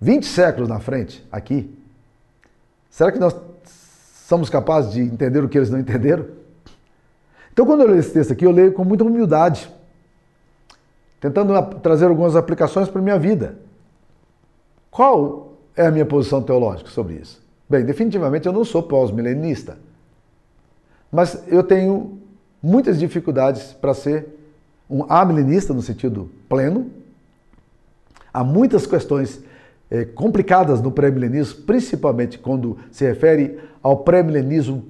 20 0.01 0.25
séculos 0.25 0.67
na 0.67 0.81
frente, 0.81 1.23
aqui, 1.31 1.71
será 2.89 3.13
que 3.13 3.19
nós 3.19 3.37
somos 4.27 4.49
capazes 4.49 4.95
de 4.95 5.03
entender 5.03 5.45
o 5.45 5.49
que 5.49 5.59
eles 5.59 5.69
não 5.69 5.79
entenderam? 5.79 6.27
Então, 7.53 7.67
quando 7.67 7.83
eu 7.83 7.89
leio 7.89 8.01
esse 8.01 8.15
texto 8.15 8.33
aqui, 8.33 8.47
eu 8.47 8.51
leio 8.51 8.73
com 8.73 8.83
muita 8.83 9.05
humildade, 9.05 9.71
tentando 11.21 11.53
trazer 11.81 12.07
algumas 12.07 12.35
aplicações 12.35 12.89
para 12.89 12.99
a 12.99 13.05
minha 13.05 13.19
vida. 13.19 13.59
Qual 14.91 15.54
é 15.77 15.87
a 15.87 15.91
minha 15.91 16.07
posição 16.07 16.43
teológica 16.43 16.91
sobre 16.91 17.15
isso? 17.15 17.43
Bem, 17.69 17.85
definitivamente 17.85 18.47
eu 18.47 18.53
não 18.53 18.65
sou 18.65 18.83
pós-milenista, 18.83 19.79
mas 21.11 21.43
eu 21.49 21.63
tenho 21.63 22.19
muitas 22.63 22.99
dificuldades 22.99 23.73
para 23.73 23.95
ser 23.95 24.27
um 24.89 25.05
amilenista 25.09 25.73
no 25.73 25.83
sentido 25.83 26.31
pleno. 26.49 26.91
Há 28.33 28.45
muitas 28.45 28.87
questões 28.87 29.43
é, 29.91 30.05
complicadas 30.05 30.81
no 30.81 30.91
pré-milenismo, 30.91 31.63
principalmente 31.63 32.39
quando 32.39 32.79
se 32.91 33.05
refere 33.05 33.59
ao 33.83 33.99
pré-milenismo 33.99 34.85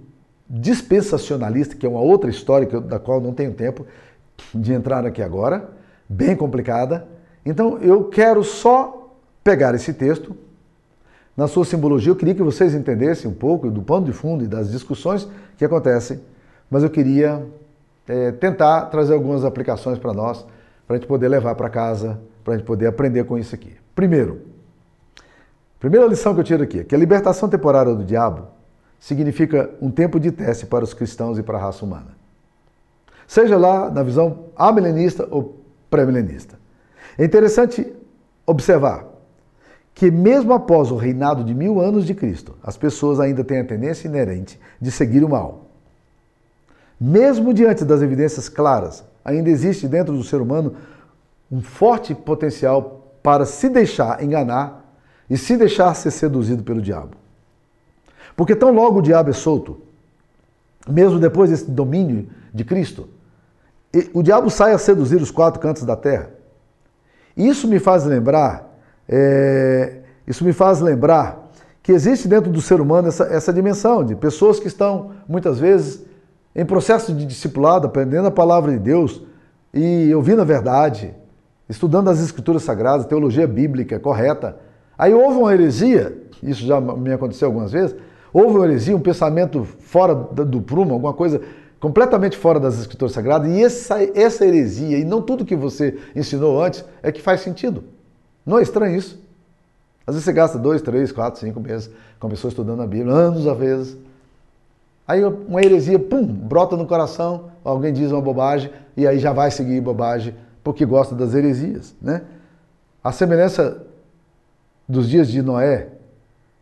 dispensacionalista, 0.48 1.74
que 1.74 1.86
é 1.86 1.88
uma 1.88 2.00
outra 2.00 2.30
história 2.30 2.80
da 2.80 2.98
qual 2.98 3.20
não 3.20 3.32
tenho 3.32 3.52
tempo 3.52 3.86
de 4.54 4.72
entrar 4.72 5.04
aqui 5.06 5.22
agora, 5.22 5.68
bem 6.08 6.36
complicada. 6.36 7.06
Então 7.44 7.78
eu 7.78 8.04
quero 8.04 8.42
só 8.42 9.14
pegar 9.42 9.74
esse 9.74 9.92
texto, 9.92 10.36
na 11.36 11.48
sua 11.48 11.64
simbologia, 11.64 12.12
eu 12.12 12.16
queria 12.16 12.34
que 12.34 12.42
vocês 12.42 12.74
entendessem 12.74 13.28
um 13.28 13.34
pouco 13.34 13.70
do 13.70 13.82
pano 13.82 14.06
de 14.06 14.12
fundo 14.12 14.44
e 14.44 14.46
das 14.46 14.70
discussões 14.70 15.28
que 15.56 15.64
acontecem, 15.64 16.20
mas 16.70 16.82
eu 16.82 16.90
queria 16.90 17.44
é, 18.06 18.30
tentar 18.32 18.82
trazer 18.82 19.14
algumas 19.14 19.44
aplicações 19.44 19.98
para 19.98 20.12
nós, 20.12 20.46
para 20.86 20.96
a 20.96 20.98
gente 20.98 21.08
poder 21.08 21.28
levar 21.28 21.54
para 21.56 21.68
casa, 21.68 22.20
para 22.44 22.54
a 22.54 22.56
gente 22.56 22.66
poder 22.66 22.86
aprender 22.86 23.24
com 23.24 23.36
isso 23.36 23.54
aqui. 23.54 23.72
Primeiro, 23.94 24.42
primeira 25.80 26.06
lição 26.06 26.34
que 26.34 26.40
eu 26.40 26.44
tiro 26.44 26.62
aqui 26.62 26.80
é 26.80 26.84
que 26.84 26.94
a 26.94 26.98
libertação 26.98 27.48
temporária 27.48 27.94
do 27.94 28.04
diabo 28.04 28.46
significa 29.00 29.70
um 29.82 29.90
tempo 29.90 30.20
de 30.20 30.30
teste 30.30 30.66
para 30.66 30.84
os 30.84 30.94
cristãos 30.94 31.38
e 31.38 31.42
para 31.42 31.58
a 31.58 31.60
raça 31.60 31.84
humana. 31.84 32.16
Seja 33.26 33.56
lá 33.56 33.90
na 33.90 34.02
visão 34.02 34.46
amilenista 34.54 35.26
ou 35.30 35.58
pré-milenista. 35.90 36.58
É 37.18 37.24
interessante 37.24 37.92
observar 38.46 39.13
que, 39.94 40.10
mesmo 40.10 40.52
após 40.52 40.90
o 40.90 40.96
reinado 40.96 41.44
de 41.44 41.54
mil 41.54 41.80
anos 41.80 42.04
de 42.04 42.14
Cristo, 42.14 42.56
as 42.62 42.76
pessoas 42.76 43.20
ainda 43.20 43.44
têm 43.44 43.60
a 43.60 43.64
tendência 43.64 44.08
inerente 44.08 44.58
de 44.80 44.90
seguir 44.90 45.22
o 45.22 45.28
mal. 45.28 45.66
Mesmo 47.00 47.54
diante 47.54 47.84
das 47.84 48.02
evidências 48.02 48.48
claras, 48.48 49.04
ainda 49.24 49.48
existe 49.50 49.86
dentro 49.86 50.16
do 50.16 50.24
ser 50.24 50.40
humano 50.40 50.74
um 51.50 51.62
forte 51.62 52.14
potencial 52.14 53.14
para 53.22 53.46
se 53.46 53.68
deixar 53.68 54.22
enganar 54.22 54.84
e 55.30 55.38
se 55.38 55.56
deixar 55.56 55.94
ser 55.94 56.10
seduzido 56.10 56.62
pelo 56.62 56.82
diabo. 56.82 57.16
Porque 58.36 58.56
tão 58.56 58.72
logo 58.72 58.98
o 58.98 59.02
diabo 59.02 59.30
é 59.30 59.32
solto, 59.32 59.80
mesmo 60.88 61.18
depois 61.18 61.50
desse 61.50 61.70
domínio 61.70 62.28
de 62.52 62.64
Cristo, 62.64 63.08
o 64.12 64.22
diabo 64.22 64.50
sai 64.50 64.72
a 64.72 64.78
seduzir 64.78 65.22
os 65.22 65.30
quatro 65.30 65.60
cantos 65.60 65.84
da 65.84 65.96
terra. 65.96 66.30
Isso 67.36 67.68
me 67.68 67.78
faz 67.78 68.04
lembrar, 68.04 68.73
é, 69.08 69.98
isso 70.26 70.44
me 70.44 70.52
faz 70.52 70.80
lembrar 70.80 71.50
que 71.82 71.92
existe 71.92 72.26
dentro 72.26 72.50
do 72.50 72.62
ser 72.62 72.80
humano 72.80 73.08
essa, 73.08 73.24
essa 73.24 73.52
dimensão 73.52 74.02
de 74.02 74.16
pessoas 74.16 74.58
que 74.58 74.66
estão 74.66 75.10
muitas 75.28 75.58
vezes 75.58 76.02
em 76.56 76.64
processo 76.64 77.12
de 77.12 77.26
discipulado, 77.26 77.86
aprendendo 77.86 78.26
a 78.28 78.30
palavra 78.30 78.72
de 78.72 78.78
Deus 78.78 79.22
e 79.72 80.14
ouvindo 80.14 80.40
a 80.40 80.44
verdade, 80.44 81.14
estudando 81.68 82.08
as 82.08 82.20
escrituras 82.20 82.62
sagradas, 82.62 83.06
teologia 83.06 83.46
bíblica 83.46 83.98
correta. 83.98 84.56
Aí 84.96 85.12
houve 85.12 85.36
uma 85.36 85.52
heresia, 85.52 86.16
isso 86.42 86.64
já 86.64 86.80
me 86.80 87.12
aconteceu 87.12 87.48
algumas 87.48 87.72
vezes, 87.72 87.96
houve 88.32 88.56
uma 88.56 88.64
heresia, 88.64 88.96
um 88.96 89.00
pensamento 89.00 89.64
fora 89.64 90.14
do 90.14 90.62
prumo, 90.62 90.94
alguma 90.94 91.12
coisa 91.12 91.40
completamente 91.80 92.36
fora 92.38 92.58
das 92.58 92.78
escrituras 92.78 93.12
sagradas, 93.12 93.50
e 93.50 93.62
essa, 93.62 93.96
essa 94.18 94.46
heresia, 94.46 94.96
e 94.96 95.04
não 95.04 95.20
tudo 95.20 95.44
que 95.44 95.56
você 95.56 95.98
ensinou 96.16 96.62
antes, 96.62 96.82
é 97.02 97.12
que 97.12 97.20
faz 97.20 97.40
sentido. 97.40 97.84
Não 98.44 98.58
é 98.58 98.62
estranho 98.62 98.96
isso? 98.96 99.22
Às 100.06 100.14
vezes 100.14 100.24
você 100.24 100.32
gasta 100.32 100.58
dois, 100.58 100.82
três, 100.82 101.10
quatro, 101.10 101.40
cinco 101.40 101.60
meses 101.60 101.90
com 102.20 102.26
a 102.26 102.30
pessoa 102.30 102.50
estudando 102.50 102.82
a 102.82 102.86
Bíblia, 102.86 103.12
anos 103.14 103.46
às 103.46 103.56
vezes. 103.56 103.96
Aí 105.06 105.24
uma 105.24 105.62
heresia, 105.62 105.98
pum, 105.98 106.24
brota 106.24 106.76
no 106.76 106.86
coração, 106.86 107.50
alguém 107.62 107.92
diz 107.92 108.10
uma 108.10 108.20
bobagem, 108.20 108.70
e 108.96 109.06
aí 109.06 109.18
já 109.18 109.32
vai 109.32 109.50
seguir 109.50 109.80
bobagem, 109.80 110.34
porque 110.62 110.84
gosta 110.84 111.14
das 111.14 111.34
heresias. 111.34 111.94
Né? 112.00 112.22
A 113.02 113.12
semelhança 113.12 113.82
dos 114.88 115.08
dias 115.08 115.28
de 115.28 115.42
Noé, 115.42 115.88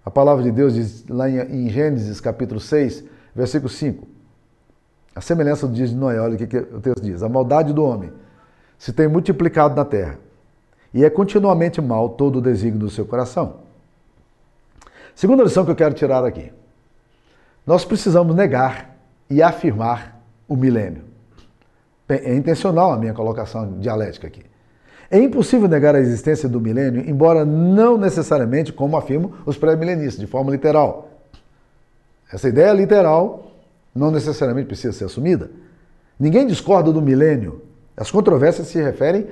a 0.04 0.10
palavra 0.10 0.42
de 0.42 0.50
Deus 0.50 0.74
diz 0.74 1.04
lá 1.08 1.28
em 1.28 1.68
Gênesis 1.68 2.20
capítulo 2.20 2.60
6, 2.60 3.04
versículo 3.34 3.68
5. 3.68 4.06
A 5.14 5.20
semelhança 5.20 5.66
do 5.66 5.74
dia 5.74 5.86
de 5.86 5.94
Noé, 5.94 6.20
olha 6.20 6.34
o 6.34 6.38
que 6.38 6.56
o 6.56 6.80
texto 6.80 7.02
diz: 7.02 7.22
a 7.22 7.28
maldade 7.28 7.72
do 7.72 7.84
homem 7.84 8.10
se 8.78 8.92
tem 8.92 9.06
multiplicado 9.06 9.76
na 9.76 9.84
terra, 9.84 10.18
e 10.92 11.05
é 11.05 11.11
continuamente 11.11 11.81
mal 11.81 12.11
todo 12.11 12.37
o 12.37 12.42
desígnio 12.42 12.81
do 12.81 12.90
seu 12.90 13.07
coração. 13.07 13.61
Segunda 15.14 15.42
lição 15.42 15.64
que 15.64 15.70
eu 15.70 15.76
quero 15.76 15.94
tirar 15.94 16.24
aqui. 16.24 16.52
Nós 17.66 17.85
precisamos 17.85 18.35
negar 18.35 18.96
e 19.31 19.42
afirmar 19.42 20.20
o 20.48 20.57
milênio. 20.57 21.05
É 22.09 22.35
intencional 22.35 22.92
a 22.92 22.98
minha 22.98 23.14
colocação 23.14 23.78
dialética 23.78 24.26
aqui. 24.26 24.42
É 25.11 25.18
impossível 25.18 25.68
negar 25.68 25.94
a 25.94 26.00
existência 26.00 26.48
do 26.48 26.61
milênio, 26.61 27.09
embora 27.09 27.44
não 27.44 27.98
necessariamente 27.98 28.72
como 28.72 28.96
afirmam 28.96 29.33
os 29.44 29.57
pré-milenistas, 29.57 30.18
de 30.18 30.26
forma 30.26 30.50
literal. 30.50 31.11
Essa 32.33 32.48
ideia 32.48 32.72
literal 32.72 33.52
não 33.94 34.11
necessariamente 34.11 34.66
precisa 34.66 34.92
ser 34.92 35.05
assumida. 35.05 35.50
Ninguém 36.18 36.46
discorda 36.46 36.90
do 36.92 37.02
milênio. 37.02 37.62
As 37.96 38.11
controvérsias 38.11 38.68
se 38.68 38.81
referem 38.81 39.26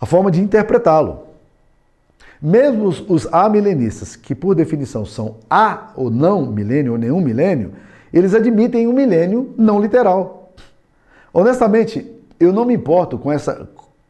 à 0.00 0.06
forma 0.06 0.30
de 0.30 0.40
interpretá-lo. 0.40 1.28
Mesmo 2.40 2.86
os, 2.86 3.26
amilenistas, 3.32 4.14
que 4.14 4.34
por 4.34 4.54
definição 4.54 5.04
são 5.04 5.36
a 5.50 5.90
ou 5.96 6.08
não 6.08 6.46
milênio 6.46 6.92
ou 6.92 6.98
nenhum 6.98 7.20
milênio, 7.20 7.72
eles 8.12 8.34
admitem 8.34 8.86
um 8.86 8.92
milênio 8.92 9.54
não 9.58 9.80
literal. 9.80 10.52
Honestamente, 11.32 12.06
eu 12.38 12.52
não 12.52 12.64
me 12.64 12.74
importo 12.74 13.18
com 13.18 13.32
essa 13.32 13.68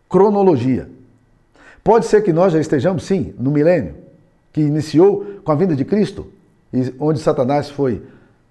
cronologia. 0.08 0.90
Pode 1.82 2.04
ser 2.04 2.22
que 2.22 2.32
nós 2.32 2.52
já 2.52 2.60
estejamos, 2.60 3.04
sim, 3.04 3.32
no 3.38 3.50
milênio, 3.50 3.94
que 4.52 4.60
iniciou 4.60 5.40
com 5.42 5.50
a 5.50 5.54
vinda 5.54 5.74
de 5.74 5.84
Cristo, 5.84 6.26
onde 7.00 7.18
Satanás 7.18 7.70
foi 7.70 8.02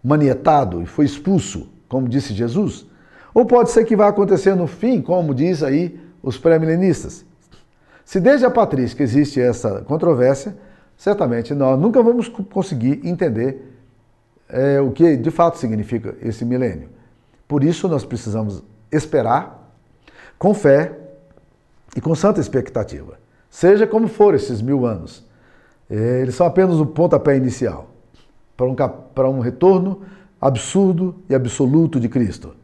manietado 0.04 0.82
e 0.82 0.88
foi 0.88 1.06
expulso, 1.06 1.70
como 1.88 2.10
disse 2.10 2.34
Jesus. 2.34 2.86
Ou 3.32 3.46
pode 3.46 3.70
ser 3.70 3.86
que 3.86 3.96
vai 3.96 4.10
acontecer 4.10 4.56
no 4.56 4.66
fim, 4.66 5.02
como 5.02 5.36
diz 5.36 5.62
aí 5.62 6.00
os 6.24 6.36
pré-milenistas. 6.36 7.27
Se 8.08 8.22
desde 8.22 8.46
a 8.46 8.50
patrística 8.50 9.04
existe 9.04 9.42
essa 9.42 9.82
controvérsia, 9.82 10.56
certamente 10.96 11.54
nós 11.54 11.78
nunca 11.78 12.02
vamos 12.02 12.30
conseguir 12.30 13.02
entender 13.04 13.76
é, 14.48 14.80
o 14.80 14.92
que 14.92 15.18
de 15.18 15.30
fato 15.30 15.58
significa 15.58 16.16
esse 16.22 16.46
milênio. 16.46 16.88
Por 17.50 17.66
isso 17.66 17.86
nós 17.90 18.06
precisamos 18.06 18.64
esperar 18.90 19.74
com 20.40 20.54
fé 20.54 20.98
e 21.98 22.00
com 22.00 22.16
santa 22.16 22.40
expectativa. 22.40 23.20
Seja 23.50 23.86
como 23.86 24.08
for 24.08 24.34
esses 24.34 24.62
mil 24.62 24.86
anos, 24.86 25.28
é, 25.90 26.22
eles 26.22 26.34
são 26.34 26.48
apenas 26.48 26.80
o 26.80 26.86
pontapé 26.86 27.36
inicial 27.36 27.90
para 28.56 28.68
um, 28.68 28.76
para 29.14 29.30
um 29.30 29.42
retorno 29.42 30.04
absurdo 30.40 31.14
e 31.30 31.36
absoluto 31.36 32.00
de 32.00 32.08
Cristo. 32.08 32.56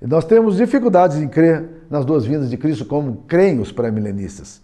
E 0.00 0.06
nós 0.06 0.24
temos 0.24 0.56
dificuldades 0.56 1.16
em 1.16 1.26
crer 1.26 1.68
nas 1.90 2.04
duas 2.04 2.24
vindas 2.24 2.48
de 2.48 2.56
Cristo 2.56 2.84
como 2.84 3.24
creem 3.26 3.58
os 3.58 3.72
pré-milenistas. 3.72 4.62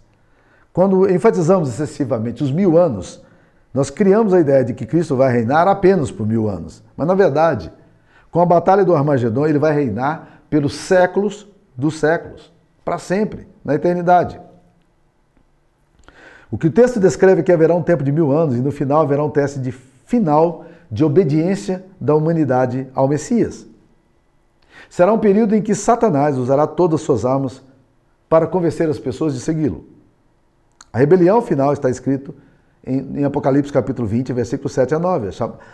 Quando 0.73 1.09
enfatizamos 1.09 1.69
excessivamente 1.69 2.43
os 2.43 2.51
mil 2.51 2.77
anos, 2.77 3.21
nós 3.73 3.89
criamos 3.89 4.33
a 4.33 4.39
ideia 4.39 4.63
de 4.63 4.73
que 4.73 4.85
Cristo 4.85 5.15
vai 5.15 5.31
reinar 5.31 5.67
apenas 5.67 6.11
por 6.11 6.25
mil 6.25 6.49
anos. 6.49 6.83
Mas, 6.95 7.07
na 7.07 7.13
verdade, 7.13 7.71
com 8.29 8.39
a 8.39 8.45
batalha 8.45 8.83
do 8.85 8.95
Armagedon, 8.95 9.47
ele 9.47 9.59
vai 9.59 9.73
reinar 9.73 10.41
pelos 10.49 10.73
séculos 10.73 11.47
dos 11.75 11.99
séculos, 11.99 12.51
para 12.83 12.97
sempre, 12.97 13.47
na 13.63 13.75
eternidade. 13.75 14.39
O 16.49 16.57
que 16.57 16.67
o 16.67 16.71
texto 16.71 16.99
descreve 16.99 17.41
é 17.41 17.43
que 17.43 17.51
haverá 17.51 17.73
um 17.73 17.83
tempo 17.83 18.03
de 18.03 18.11
mil 18.11 18.31
anos 18.31 18.55
e 18.55 18.61
no 18.61 18.71
final 18.71 19.01
haverá 19.01 19.23
um 19.23 19.29
teste 19.29 19.59
de 19.59 19.71
final 19.71 20.65
de 20.91 21.05
obediência 21.05 21.85
da 21.99 22.13
humanidade 22.13 22.87
ao 22.93 23.07
Messias. 23.07 23.65
Será 24.89 25.13
um 25.13 25.19
período 25.19 25.55
em 25.55 25.61
que 25.61 25.73
Satanás 25.73 26.37
usará 26.37 26.67
todas 26.67 26.99
as 26.99 27.05
suas 27.05 27.23
armas 27.23 27.61
para 28.27 28.45
convencer 28.45 28.89
as 28.89 28.99
pessoas 28.99 29.33
de 29.33 29.39
segui-lo. 29.39 29.85
A 30.93 30.97
rebelião 30.97 31.41
final 31.41 31.71
está 31.71 31.89
escrito 31.89 32.33
em, 32.85 33.23
Apocalipse 33.23 33.71
capítulo 33.71 34.07
20, 34.07 34.33
versículo 34.33 34.69
7 34.69 34.95
a 34.95 34.99
9, 34.99 35.29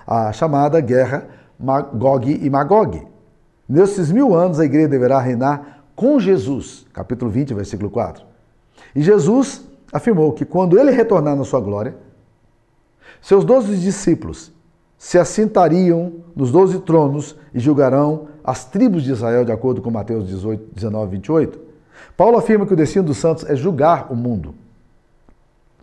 a 0.06 0.32
chamada 0.32 0.80
guerra 0.80 1.28
Magog 1.60 2.30
e 2.30 2.50
Magog. 2.50 3.08
Nesses 3.68 4.12
mil 4.12 4.36
anos 4.36 4.60
a 4.60 4.66
igreja 4.66 4.88
deverá 4.88 5.20
reinar 5.20 5.84
com 5.96 6.20
Jesus, 6.20 6.86
capítulo 6.94 7.32
20, 7.32 7.54
versículo 7.54 7.90
4. 7.90 8.24
E 8.96 9.02
Jesus 9.02 9.68
afirmou 9.92 10.34
que 10.34 10.46
quando 10.46 10.78
ele 10.78 10.92
retornar 10.92 11.36
na 11.36 11.44
sua 11.44 11.60
glória, 11.60 11.96
seus 13.22 13.44
doze 13.44 13.76
discípulos 13.78 14.52
se 14.98 15.18
assentariam 15.18 16.14
nos 16.36 16.52
doze 16.52 16.80
tronos 16.80 17.36
e 17.54 17.60
julgarão 17.60 18.28
as 18.44 18.66
tribos 18.66 19.04
de 19.04 19.12
Israel, 19.12 19.44
de 19.44 19.52
acordo 19.52 19.82
com 19.82 19.90
Mateus 19.90 20.28
18, 20.28 20.74
19, 20.74 21.12
28. 21.12 21.60
Paulo 22.16 22.38
afirma 22.38 22.66
que 22.66 22.74
o 22.74 22.78
destino 22.78 23.06
dos 23.06 23.18
santos 23.18 23.44
é 23.50 23.56
julgar 23.56 24.12
o 24.12 24.16
mundo. 24.16 24.54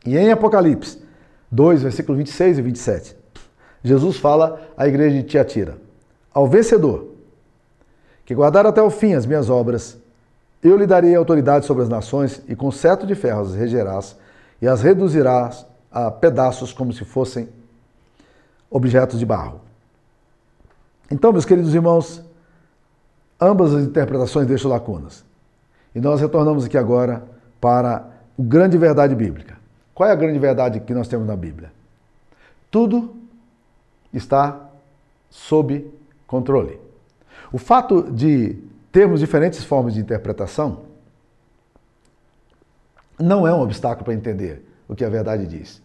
E 0.04 0.16
em 0.16 0.30
Apocalipse 0.30 1.02
2, 1.50 1.82
versículos 1.82 2.18
26 2.18 2.58
e 2.58 2.62
27, 2.62 3.16
Jesus 3.82 4.16
fala 4.16 4.60
à 4.76 4.86
igreja 4.86 5.16
de 5.16 5.22
Tiatira: 5.22 5.78
Ao 6.32 6.46
vencedor, 6.46 7.12
que 8.24 8.34
guardar 8.34 8.66
até 8.66 8.82
o 8.82 8.90
fim 8.90 9.14
as 9.14 9.26
minhas 9.26 9.50
obras, 9.50 9.98
eu 10.62 10.76
lhe 10.76 10.86
darei 10.86 11.14
autoridade 11.14 11.66
sobre 11.66 11.82
as 11.82 11.88
nações, 11.88 12.42
e 12.48 12.56
com 12.56 12.70
cetro 12.70 13.06
de 13.06 13.14
ferro 13.14 13.42
as 13.42 13.54
regerás, 13.54 14.16
e 14.60 14.66
as 14.66 14.82
reduzirás 14.82 15.66
a 15.92 16.10
pedaços 16.10 16.72
como 16.72 16.92
se 16.92 17.04
fossem 17.04 17.48
objetos 18.70 19.18
de 19.18 19.26
barro. 19.26 19.60
Então, 21.10 21.32
meus 21.32 21.44
queridos 21.44 21.74
irmãos, 21.74 22.24
ambas 23.40 23.74
as 23.74 23.84
interpretações 23.84 24.46
deixam 24.46 24.70
lacunas. 24.70 25.24
E 25.94 26.00
nós 26.00 26.20
retornamos 26.20 26.64
aqui 26.64 26.76
agora 26.76 27.22
para 27.60 27.96
a 27.96 28.02
grande 28.38 28.76
verdade 28.76 29.14
bíblica. 29.14 29.53
Qual 29.94 30.08
é 30.08 30.12
a 30.12 30.16
grande 30.16 30.38
verdade 30.38 30.80
que 30.80 30.92
nós 30.92 31.06
temos 31.06 31.26
na 31.26 31.36
Bíblia? 31.36 31.72
Tudo 32.70 33.14
está 34.12 34.68
sob 35.30 35.88
controle. 36.26 36.80
O 37.52 37.58
fato 37.58 38.10
de 38.10 38.58
termos 38.90 39.20
diferentes 39.20 39.62
formas 39.64 39.94
de 39.94 40.00
interpretação 40.00 40.82
não 43.18 43.46
é 43.46 43.54
um 43.54 43.60
obstáculo 43.60 44.04
para 44.04 44.14
entender 44.14 44.64
o 44.88 44.94
que 44.94 45.04
a 45.04 45.08
verdade 45.08 45.46
diz. 45.46 45.80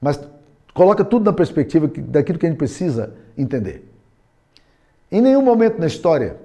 Mas 0.00 0.18
coloca 0.72 1.04
tudo 1.04 1.26
na 1.26 1.32
perspectiva 1.32 1.86
daquilo 1.86 2.38
que 2.38 2.46
a 2.46 2.48
gente 2.48 2.58
precisa 2.58 3.14
entender. 3.36 3.88
Em 5.10 5.20
nenhum 5.20 5.42
momento 5.42 5.78
na 5.78 5.86
história, 5.86 6.36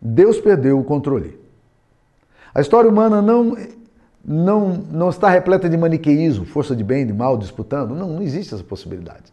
Deus 0.00 0.40
perdeu 0.40 0.78
o 0.78 0.84
controle. 0.84 1.38
A 2.54 2.62
história 2.62 2.88
humana 2.88 3.20
não, 3.20 3.54
não, 4.28 4.70
não 4.90 5.08
está 5.08 5.30
repleta 5.30 5.68
de 5.68 5.76
maniqueísmo, 5.76 6.44
força 6.44 6.74
de 6.74 6.82
bem 6.82 7.02
e 7.02 7.06
de 7.06 7.12
mal 7.12 7.38
disputando. 7.38 7.94
Não, 7.94 8.08
não 8.08 8.22
existe 8.22 8.52
essa 8.52 8.64
possibilidade. 8.64 9.32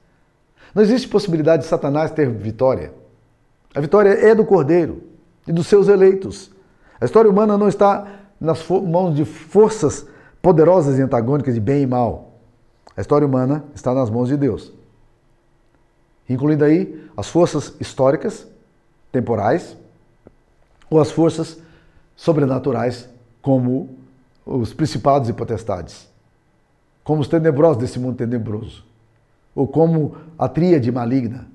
Não 0.75 0.83
existe 0.83 1.07
possibilidade 1.07 1.63
de 1.63 1.69
Satanás 1.69 2.11
ter 2.11 2.29
vitória. 2.29 2.93
A 3.73 3.81
vitória 3.81 4.09
é 4.09 4.35
do 4.35 4.45
Cordeiro 4.45 5.01
e 5.47 5.51
dos 5.51 5.65
seus 5.65 5.87
eleitos. 5.87 6.51
A 7.01 7.05
história 7.05 7.29
humana 7.29 7.57
não 7.57 7.67
está 7.67 8.05
nas 8.39 8.67
mãos 8.69 9.15
de 9.15 9.25
forças 9.25 10.05
poderosas 10.41 10.99
e 10.99 11.01
antagônicas 11.01 11.55
de 11.55 11.59
bem 11.59 11.81
e 11.81 11.87
mal. 11.87 12.33
A 12.95 13.01
história 13.01 13.25
humana 13.25 13.63
está 13.73 13.95
nas 13.95 14.11
mãos 14.11 14.27
de 14.27 14.37
Deus. 14.37 14.71
Incluindo 16.29 16.63
aí 16.63 17.09
as 17.17 17.27
forças 17.29 17.73
históricas, 17.79 18.47
temporais, 19.11 19.75
ou 20.87 20.99
as 20.99 21.09
forças 21.09 21.59
sobrenaturais, 22.15 23.09
como 23.41 24.02
os 24.45 24.73
principados 24.73 25.29
e 25.29 25.33
potestades, 25.33 26.07
como 27.03 27.21
os 27.21 27.27
tenebrosos 27.27 27.77
desse 27.77 27.99
mundo 27.99 28.17
tenebroso, 28.17 28.85
ou 29.55 29.67
como 29.67 30.15
a 30.37 30.47
tríade 30.47 30.91
maligna 30.91 31.47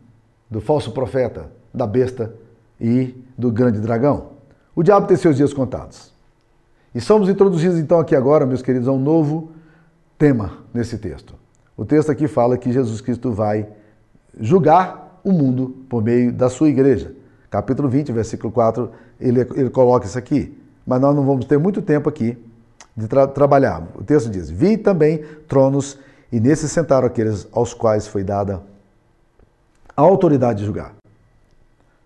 do 0.50 0.60
falso 0.60 0.92
profeta, 0.92 1.50
da 1.72 1.86
besta 1.86 2.32
e 2.80 3.14
do 3.36 3.50
grande 3.50 3.80
dragão. 3.80 4.30
O 4.74 4.82
diabo 4.82 5.06
tem 5.06 5.16
seus 5.16 5.36
dias 5.36 5.52
contados. 5.52 6.12
E 6.94 7.00
somos 7.00 7.28
introduzidos 7.28 7.78
então 7.78 8.00
aqui 8.00 8.16
agora, 8.16 8.46
meus 8.46 8.62
queridos, 8.62 8.88
a 8.88 8.92
um 8.92 8.98
novo 8.98 9.50
tema 10.16 10.58
nesse 10.72 10.96
texto. 10.98 11.34
O 11.76 11.84
texto 11.84 12.10
aqui 12.10 12.26
fala 12.26 12.56
que 12.56 12.72
Jesus 12.72 13.00
Cristo 13.00 13.32
vai 13.32 13.68
julgar 14.40 15.20
o 15.22 15.32
mundo 15.32 15.76
por 15.88 16.02
meio 16.02 16.32
da 16.32 16.48
sua 16.48 16.68
igreja. 16.68 17.14
Capítulo 17.50 17.88
20, 17.88 18.12
versículo 18.12 18.52
4, 18.52 18.90
ele, 19.20 19.40
ele 19.54 19.70
coloca 19.70 20.06
isso 20.06 20.18
aqui. 20.18 20.56
Mas 20.86 21.00
nós 21.00 21.14
não 21.14 21.24
vamos 21.24 21.44
ter 21.44 21.58
muito 21.58 21.82
tempo 21.82 22.08
aqui 22.08 22.36
de 22.98 23.06
tra 23.06 23.28
trabalhar. 23.28 23.86
O 23.94 24.02
texto 24.02 24.28
diz: 24.28 24.50
Vi 24.50 24.76
também 24.76 25.24
tronos, 25.46 25.98
e 26.32 26.40
nesses 26.40 26.70
sentaram 26.72 27.06
aqueles 27.06 27.46
aos 27.52 27.72
quais 27.72 28.08
foi 28.08 28.24
dada 28.24 28.60
a 29.96 30.02
autoridade 30.02 30.60
de 30.60 30.66
julgar. 30.66 30.94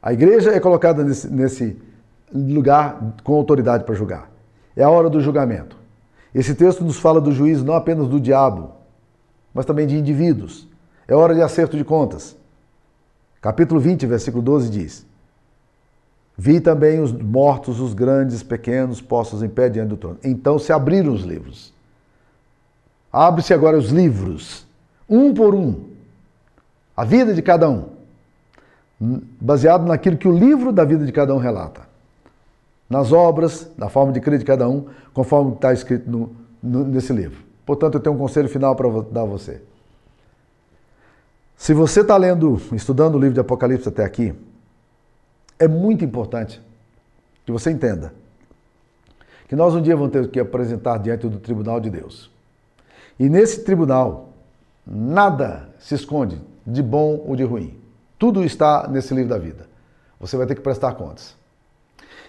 A 0.02 0.12
igreja 0.12 0.50
é 0.50 0.60
colocada 0.60 1.02
nesse, 1.02 1.28
nesse 1.28 1.80
lugar 2.32 3.14
com 3.24 3.34
autoridade 3.34 3.84
para 3.84 3.94
julgar. 3.94 4.30
É 4.76 4.82
a 4.82 4.90
hora 4.90 5.08
do 5.08 5.20
julgamento. 5.20 5.76
Esse 6.34 6.54
texto 6.54 6.82
nos 6.84 6.98
fala 6.98 7.20
do 7.20 7.32
juízo 7.32 7.64
não 7.64 7.74
apenas 7.74 8.08
do 8.08 8.18
diabo, 8.18 8.72
mas 9.52 9.66
também 9.66 9.86
de 9.86 9.96
indivíduos. 9.96 10.68
É 11.06 11.14
hora 11.14 11.34
de 11.34 11.42
acerto 11.42 11.76
de 11.76 11.84
contas. 11.84 12.36
Capítulo 13.40 13.80
20, 13.80 14.06
versículo 14.06 14.42
12 14.42 14.70
diz: 14.70 15.06
Vi 16.44 16.60
também 16.60 16.98
os 16.98 17.12
mortos, 17.12 17.78
os 17.78 17.94
grandes, 17.94 18.42
pequenos, 18.42 19.00
postos 19.00 19.44
em 19.44 19.48
pé 19.48 19.68
diante 19.68 19.90
do 19.90 19.96
trono. 19.96 20.18
Então 20.24 20.58
se 20.58 20.72
abriram 20.72 21.12
os 21.12 21.22
livros. 21.22 21.72
Abre-se 23.12 23.54
agora 23.54 23.78
os 23.78 23.90
livros, 23.90 24.66
um 25.08 25.32
por 25.32 25.54
um, 25.54 25.84
a 26.96 27.04
vida 27.04 27.32
de 27.32 27.40
cada 27.42 27.70
um, 27.70 27.90
baseado 29.40 29.86
naquilo 29.86 30.16
que 30.16 30.26
o 30.26 30.36
livro 30.36 30.72
da 30.72 30.84
vida 30.84 31.06
de 31.06 31.12
cada 31.12 31.32
um 31.32 31.38
relata. 31.38 31.82
Nas 32.90 33.12
obras, 33.12 33.70
na 33.78 33.88
forma 33.88 34.12
de 34.12 34.20
crer 34.20 34.40
de 34.40 34.44
cada 34.44 34.68
um, 34.68 34.86
conforme 35.14 35.52
está 35.52 35.72
escrito 35.72 36.10
no, 36.10 36.34
no, 36.60 36.84
nesse 36.84 37.12
livro. 37.12 37.38
Portanto, 37.64 37.98
eu 37.98 38.00
tenho 38.00 38.16
um 38.16 38.18
conselho 38.18 38.48
final 38.48 38.74
para 38.74 38.88
dar 39.12 39.22
a 39.22 39.26
você. 39.26 39.62
Se 41.56 41.72
você 41.72 42.00
está 42.00 42.16
lendo, 42.16 42.60
estudando 42.72 43.14
o 43.14 43.18
livro 43.18 43.34
de 43.34 43.40
Apocalipse 43.40 43.88
até 43.88 44.04
aqui, 44.04 44.34
é 45.62 45.68
muito 45.68 46.04
importante 46.04 46.60
que 47.46 47.52
você 47.52 47.70
entenda 47.70 48.12
que 49.46 49.54
nós 49.54 49.74
um 49.74 49.80
dia 49.80 49.94
vamos 49.94 50.10
ter 50.10 50.28
que 50.28 50.40
apresentar 50.40 50.98
diante 50.98 51.28
do 51.28 51.38
tribunal 51.38 51.78
de 51.78 51.88
Deus. 51.88 52.30
E 53.16 53.28
nesse 53.28 53.62
tribunal, 53.62 54.30
nada 54.84 55.68
se 55.78 55.94
esconde 55.94 56.40
de 56.66 56.82
bom 56.82 57.22
ou 57.24 57.36
de 57.36 57.44
ruim. 57.44 57.78
Tudo 58.18 58.44
está 58.44 58.88
nesse 58.88 59.14
livro 59.14 59.30
da 59.30 59.38
vida. 59.38 59.68
Você 60.18 60.36
vai 60.36 60.46
ter 60.46 60.56
que 60.56 60.62
prestar 60.62 60.94
contas. 60.94 61.36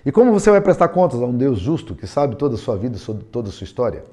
E 0.05 0.11
como 0.11 0.31
você 0.31 0.51
vai 0.51 0.61
prestar 0.61 0.89
contas 0.89 1.19
a 1.19 1.25
um 1.25 1.36
Deus 1.36 1.57
justo 1.59 1.95
que 1.95 2.05
sabe 2.05 2.36
toda 2.36 2.53
a 2.53 2.57
sua 2.57 2.77
vida, 2.77 2.99
toda 3.31 3.49
a 3.49 3.51
sua 3.51 3.65
história? 3.65 4.03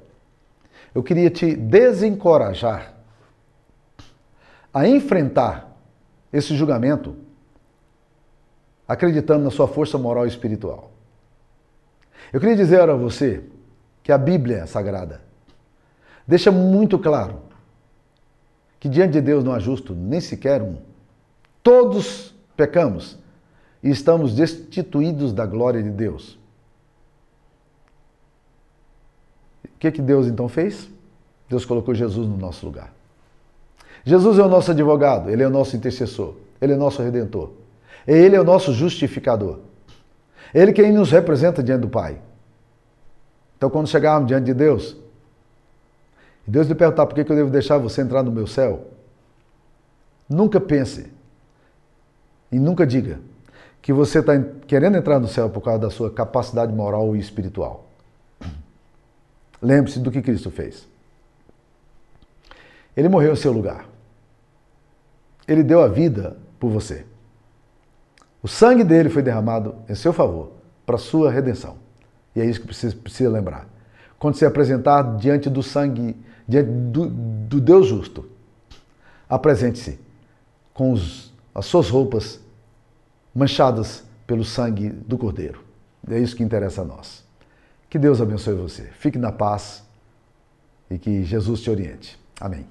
Eu 0.95 1.03
queria 1.03 1.29
te 1.29 1.55
desencorajar 1.55 2.93
a 4.73 4.87
enfrentar 4.87 5.77
esse 6.33 6.55
julgamento 6.55 7.15
acreditando 8.91 9.45
na 9.45 9.49
sua 9.49 9.69
força 9.69 9.97
moral 9.97 10.25
e 10.25 10.27
espiritual. 10.27 10.91
Eu 12.33 12.41
queria 12.41 12.57
dizer 12.57 12.89
a 12.89 12.93
você 12.93 13.41
que 14.03 14.11
a 14.11 14.17
Bíblia 14.17 14.67
Sagrada 14.67 15.21
deixa 16.27 16.51
muito 16.51 16.99
claro 16.99 17.39
que 18.81 18.89
diante 18.89 19.13
de 19.13 19.21
Deus 19.21 19.45
não 19.45 19.53
há 19.53 19.59
justo 19.59 19.95
nem 19.95 20.19
sequer 20.19 20.61
um. 20.61 20.75
Todos 21.63 22.35
pecamos 22.57 23.17
e 23.81 23.89
estamos 23.89 24.35
destituídos 24.35 25.31
da 25.31 25.45
glória 25.45 25.81
de 25.81 25.89
Deus. 25.89 26.37
O 29.63 29.79
que, 29.79 29.89
que 29.89 30.01
Deus 30.01 30.27
então 30.27 30.49
fez? 30.49 30.89
Deus 31.49 31.63
colocou 31.63 31.95
Jesus 31.95 32.27
no 32.27 32.35
nosso 32.35 32.65
lugar. 32.65 32.93
Jesus 34.03 34.37
é 34.37 34.43
o 34.43 34.49
nosso 34.49 34.71
advogado, 34.71 35.29
ele 35.29 35.43
é 35.43 35.47
o 35.47 35.49
nosso 35.49 35.77
intercessor, 35.77 36.35
ele 36.59 36.73
é 36.73 36.75
o 36.75 36.79
nosso 36.79 37.01
redentor. 37.01 37.60
Ele 38.07 38.35
é 38.35 38.41
o 38.41 38.43
nosso 38.43 38.73
justificador. 38.73 39.59
Ele 40.53 40.73
quem 40.73 40.91
nos 40.91 41.11
representa 41.11 41.63
diante 41.63 41.81
do 41.81 41.89
Pai. 41.89 42.21
Então, 43.57 43.69
quando 43.69 43.87
chegarmos 43.87 44.27
diante 44.27 44.45
de 44.45 44.53
Deus, 44.53 44.97
e 46.47 46.51
Deus 46.51 46.67
lhe 46.67 46.75
perguntar 46.75 47.05
por 47.05 47.13
que 47.13 47.31
eu 47.31 47.35
devo 47.35 47.49
deixar 47.49 47.77
você 47.77 48.01
entrar 48.01 48.23
no 48.23 48.31
meu 48.31 48.47
céu, 48.47 48.87
nunca 50.27 50.59
pense 50.59 51.11
e 52.51 52.59
nunca 52.59 52.85
diga 52.85 53.19
que 53.81 53.93
você 53.93 54.19
está 54.19 54.33
querendo 54.67 54.97
entrar 54.97 55.19
no 55.19 55.27
céu 55.27 55.49
por 55.49 55.61
causa 55.61 55.79
da 55.79 55.89
sua 55.89 56.11
capacidade 56.11 56.73
moral 56.73 57.15
e 57.15 57.19
espiritual. 57.19 57.85
Lembre-se 59.61 59.99
do 59.99 60.11
que 60.11 60.21
Cristo 60.21 60.51
fez. 60.51 60.87
Ele 62.95 63.09
morreu 63.09 63.33
em 63.33 63.35
seu 63.35 63.51
lugar. 63.51 63.87
Ele 65.47 65.63
deu 65.63 65.81
a 65.81 65.87
vida 65.87 66.37
por 66.59 66.69
você. 66.69 67.05
O 68.43 68.47
sangue 68.47 68.83
dele 68.83 69.09
foi 69.09 69.21
derramado 69.21 69.75
em 69.87 69.95
seu 69.95 70.11
favor, 70.11 70.51
para 70.85 70.97
sua 70.97 71.31
redenção. 71.31 71.77
E 72.35 72.41
é 72.41 72.45
isso 72.45 72.61
que 72.61 72.67
precisa, 72.67 72.95
precisa 72.95 73.29
lembrar. 73.29 73.67
Quando 74.17 74.35
se 74.35 74.45
apresentar 74.45 75.17
diante 75.17 75.49
do 75.49 75.61
sangue, 75.61 76.15
diante 76.47 76.69
do, 76.69 77.07
do 77.07 77.61
Deus 77.61 77.87
justo, 77.87 78.29
apresente-se 79.29 79.99
com 80.73 80.91
os, 80.91 81.33
as 81.53 81.65
suas 81.65 81.89
roupas 81.89 82.39
manchadas 83.33 84.03
pelo 84.25 84.43
sangue 84.43 84.89
do 84.89 85.17
Cordeiro. 85.17 85.63
É 86.09 86.17
isso 86.17 86.35
que 86.35 86.43
interessa 86.43 86.81
a 86.81 86.85
nós. 86.85 87.23
Que 87.89 87.99
Deus 87.99 88.21
abençoe 88.21 88.55
você. 88.55 88.83
Fique 88.83 89.17
na 89.17 89.31
paz 89.31 89.83
e 90.89 90.97
que 90.97 91.23
Jesus 91.23 91.61
te 91.61 91.69
oriente. 91.69 92.19
Amém. 92.39 92.65